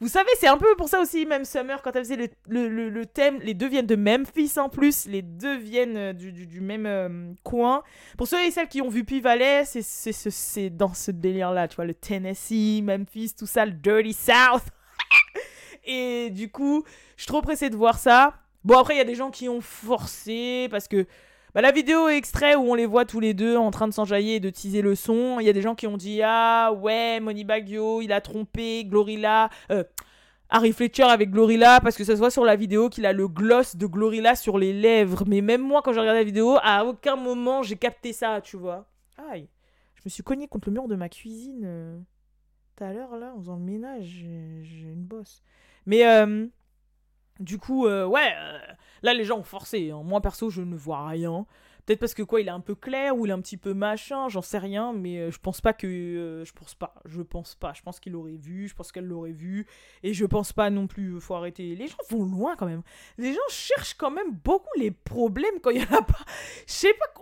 Vous 0.00 0.08
savez, 0.08 0.30
c'est 0.40 0.46
un 0.48 0.56
peu 0.56 0.74
pour 0.76 0.88
ça 0.88 1.00
aussi, 1.02 1.26
même 1.26 1.44
Summer, 1.44 1.82
quand 1.82 1.94
elle 1.94 2.04
faisait 2.04 2.16
le, 2.48 2.68
le- 2.68 2.88
le- 2.88 3.04
thème, 3.04 3.38
les 3.42 3.52
deux 3.52 3.68
viennent 3.68 3.86
de 3.86 3.96
Memphis 3.96 4.52
en 4.58 4.70
plus. 4.70 5.04
Les 5.06 5.20
deux 5.20 5.58
viennent 5.58 5.96
euh, 5.98 6.12
du, 6.14 6.32
du- 6.32 6.60
même 6.62 6.86
euh, 6.86 7.32
coin. 7.44 7.82
Pour 8.16 8.26
ceux 8.26 8.42
et 8.46 8.50
celles 8.50 8.68
qui 8.68 8.80
ont 8.80 8.88
vu 8.88 9.04
c'est- 10.12 10.30
c'est 10.30 10.70
dans 10.70 10.94
ce 10.94 11.10
délire-là, 11.10 11.68
tu 11.68 11.76
vois, 11.76 11.84
le 11.84 11.92
Tennessee, 11.94 12.80
Memphis, 12.82 13.34
tout 13.38 13.46
ça, 13.46 13.66
le 13.66 13.72
Dirty 13.72 14.14
South. 14.14 14.64
Et 15.84 16.30
du 16.30 16.50
coup, 16.50 16.82
je 17.16 17.22
suis 17.22 17.28
trop 17.28 17.42
pressée 17.42 17.68
de 17.70 17.76
voir 17.76 17.98
ça. 17.98 18.34
Bon, 18.66 18.76
après, 18.76 18.96
il 18.96 18.98
y 18.98 19.00
a 19.00 19.04
des 19.04 19.14
gens 19.14 19.30
qui 19.30 19.48
ont 19.48 19.60
forcé 19.60 20.66
parce 20.72 20.88
que 20.88 21.06
bah, 21.54 21.60
la 21.60 21.70
vidéo 21.70 22.08
extrait 22.08 22.56
où 22.56 22.62
on 22.62 22.74
les 22.74 22.84
voit 22.84 23.04
tous 23.04 23.20
les 23.20 23.32
deux 23.32 23.56
en 23.56 23.70
train 23.70 23.86
de 23.86 23.92
s'enjailler 23.92 24.34
et 24.34 24.40
de 24.40 24.50
teaser 24.50 24.82
le 24.82 24.96
son. 24.96 25.38
Il 25.38 25.46
y 25.46 25.48
a 25.48 25.52
des 25.52 25.62
gens 25.62 25.76
qui 25.76 25.86
ont 25.86 25.96
dit 25.96 26.20
Ah 26.24 26.72
ouais, 26.72 27.20
Moni 27.20 27.44
Baggio, 27.44 28.02
il 28.02 28.10
a 28.10 28.20
trompé 28.20 28.84
Glorilla. 28.84 29.50
Euh, 29.70 29.84
Harry 30.50 30.72
Fletcher 30.72 31.04
avec 31.04 31.30
Glorilla 31.30 31.80
parce 31.80 31.96
que 31.96 32.02
ça 32.02 32.14
se 32.14 32.18
voit 32.18 32.32
sur 32.32 32.44
la 32.44 32.56
vidéo 32.56 32.88
qu'il 32.88 33.06
a 33.06 33.12
le 33.12 33.28
gloss 33.28 33.76
de 33.76 33.86
Glorilla 33.86 34.34
sur 34.34 34.58
les 34.58 34.72
lèvres. 34.72 35.22
Mais 35.28 35.42
même 35.42 35.62
moi, 35.62 35.80
quand 35.80 35.92
j'ai 35.92 36.00
regardé 36.00 36.18
la 36.18 36.24
vidéo, 36.24 36.56
à 36.60 36.84
aucun 36.84 37.14
moment 37.14 37.62
j'ai 37.62 37.76
capté 37.76 38.12
ça, 38.12 38.40
tu 38.40 38.56
vois. 38.56 38.88
Aïe, 39.30 39.46
je 39.94 40.02
me 40.04 40.10
suis 40.10 40.24
cogné 40.24 40.48
contre 40.48 40.70
le 40.70 40.72
mur 40.72 40.88
de 40.88 40.96
ma 40.96 41.08
cuisine 41.08 41.62
euh, 41.64 41.98
tout 42.74 42.82
à 42.82 42.92
l'heure 42.92 43.16
là 43.16 43.32
en 43.36 43.38
faisant 43.38 43.56
le 43.58 43.62
ménage. 43.62 44.26
J'ai 44.64 44.88
une 44.88 45.04
bosse. 45.04 45.40
Mais 45.86 46.04
euh, 46.04 46.48
du 47.40 47.58
coup, 47.58 47.86
euh, 47.86 48.06
ouais, 48.06 48.32
euh, 48.36 48.58
là 49.02 49.14
les 49.14 49.24
gens 49.24 49.38
ont 49.38 49.42
forcé. 49.44 49.90
hein. 49.90 50.02
Moi 50.04 50.20
perso, 50.20 50.50
je 50.50 50.62
ne 50.62 50.76
vois 50.76 51.06
rien. 51.06 51.46
Peut-être 51.84 52.00
parce 52.00 52.14
que 52.14 52.24
quoi, 52.24 52.40
il 52.40 52.48
est 52.48 52.50
un 52.52 52.58
peu 52.60 52.74
clair 52.74 53.16
ou 53.16 53.26
il 53.26 53.30
est 53.30 53.32
un 53.32 53.40
petit 53.40 53.56
peu 53.56 53.72
machin, 53.72 54.28
j'en 54.28 54.42
sais 54.42 54.58
rien, 54.58 54.92
mais 54.92 55.18
euh, 55.18 55.30
je 55.30 55.38
pense 55.38 55.60
pas 55.60 55.72
que. 55.72 56.42
je 56.44 56.52
pense 56.52 56.74
pas, 56.74 56.94
je 57.04 57.22
pense 57.22 57.54
pas. 57.54 57.72
Je 57.74 57.82
pense 57.82 58.00
qu'il 58.00 58.12
l'aurait 58.12 58.36
vu, 58.36 58.66
je 58.66 58.74
pense 58.74 58.90
qu'elle 58.90 59.06
l'aurait 59.06 59.30
vu, 59.30 59.66
et 60.02 60.12
je 60.12 60.24
pense 60.26 60.52
pas 60.52 60.68
non 60.70 60.88
plus. 60.88 61.20
Faut 61.20 61.34
arrêter. 61.36 61.76
Les 61.76 61.86
gens 61.86 61.96
vont 62.10 62.24
loin 62.24 62.56
quand 62.56 62.66
même. 62.66 62.82
Les 63.18 63.32
gens 63.32 63.38
cherchent 63.48 63.94
quand 63.94 64.10
même 64.10 64.32
beaucoup 64.42 64.66
les 64.76 64.90
problèmes 64.90 65.60
quand 65.62 65.70
il 65.70 65.82
y 65.82 65.84
en 65.84 65.96
a 65.98 66.02
pas. 66.02 66.24
Je 66.66 66.72
sais 66.72 66.94
pas. 66.94 67.12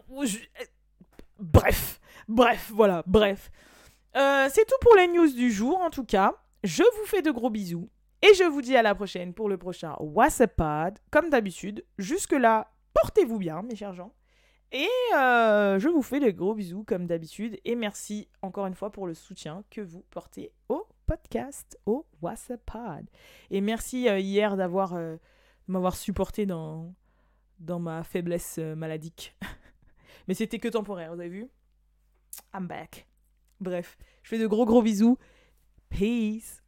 Bref, 1.38 2.00
bref, 2.28 2.70
voilà, 2.72 3.02
bref. 3.06 3.50
C'est 4.14 4.64
tout 4.66 4.76
pour 4.80 4.94
les 4.96 5.08
news 5.08 5.28
du 5.28 5.50
jour 5.50 5.78
en 5.80 5.90
tout 5.90 6.04
cas. 6.04 6.34
Je 6.62 6.82
vous 6.82 7.06
fais 7.06 7.20
de 7.20 7.30
gros 7.30 7.50
bisous. 7.50 7.90
Et 8.24 8.32
je 8.32 8.44
vous 8.44 8.62
dis 8.62 8.74
à 8.74 8.80
la 8.80 8.94
prochaine 8.94 9.34
pour 9.34 9.50
le 9.50 9.58
prochain 9.58 9.96
WhatsApp 10.00 10.58
Comme 11.10 11.28
d'habitude, 11.28 11.84
jusque-là, 11.98 12.72
portez-vous 12.94 13.38
bien, 13.38 13.60
mes 13.60 13.76
chers 13.76 13.92
gens. 13.92 14.14
Et 14.72 14.88
euh, 15.14 15.78
je 15.78 15.88
vous 15.88 16.00
fais 16.00 16.20
de 16.20 16.30
gros 16.30 16.54
bisous, 16.54 16.84
comme 16.84 17.06
d'habitude. 17.06 17.60
Et 17.66 17.74
merci 17.74 18.30
encore 18.40 18.64
une 18.64 18.74
fois 18.74 18.90
pour 18.90 19.06
le 19.06 19.12
soutien 19.12 19.62
que 19.70 19.82
vous 19.82 20.06
portez 20.08 20.52
au 20.70 20.86
podcast, 21.04 21.78
au 21.84 22.06
WhatsApp 22.22 22.62
Et 23.50 23.60
merci 23.60 24.08
euh, 24.08 24.18
hier 24.18 24.56
d'avoir 24.56 24.94
euh, 24.94 25.18
m'avoir 25.68 25.94
supporté 25.94 26.46
dans, 26.46 26.94
dans 27.58 27.78
ma 27.78 28.04
faiblesse 28.04 28.56
maladique. 28.56 29.36
Mais 30.28 30.32
c'était 30.32 30.58
que 30.58 30.68
temporaire, 30.68 31.14
vous 31.14 31.20
avez 31.20 31.28
vu? 31.28 31.50
I'm 32.54 32.66
back. 32.66 33.06
Bref, 33.60 33.98
je 34.22 34.30
fais 34.30 34.38
de 34.38 34.46
gros 34.46 34.64
gros 34.64 34.80
bisous. 34.80 35.18
Peace. 35.90 36.62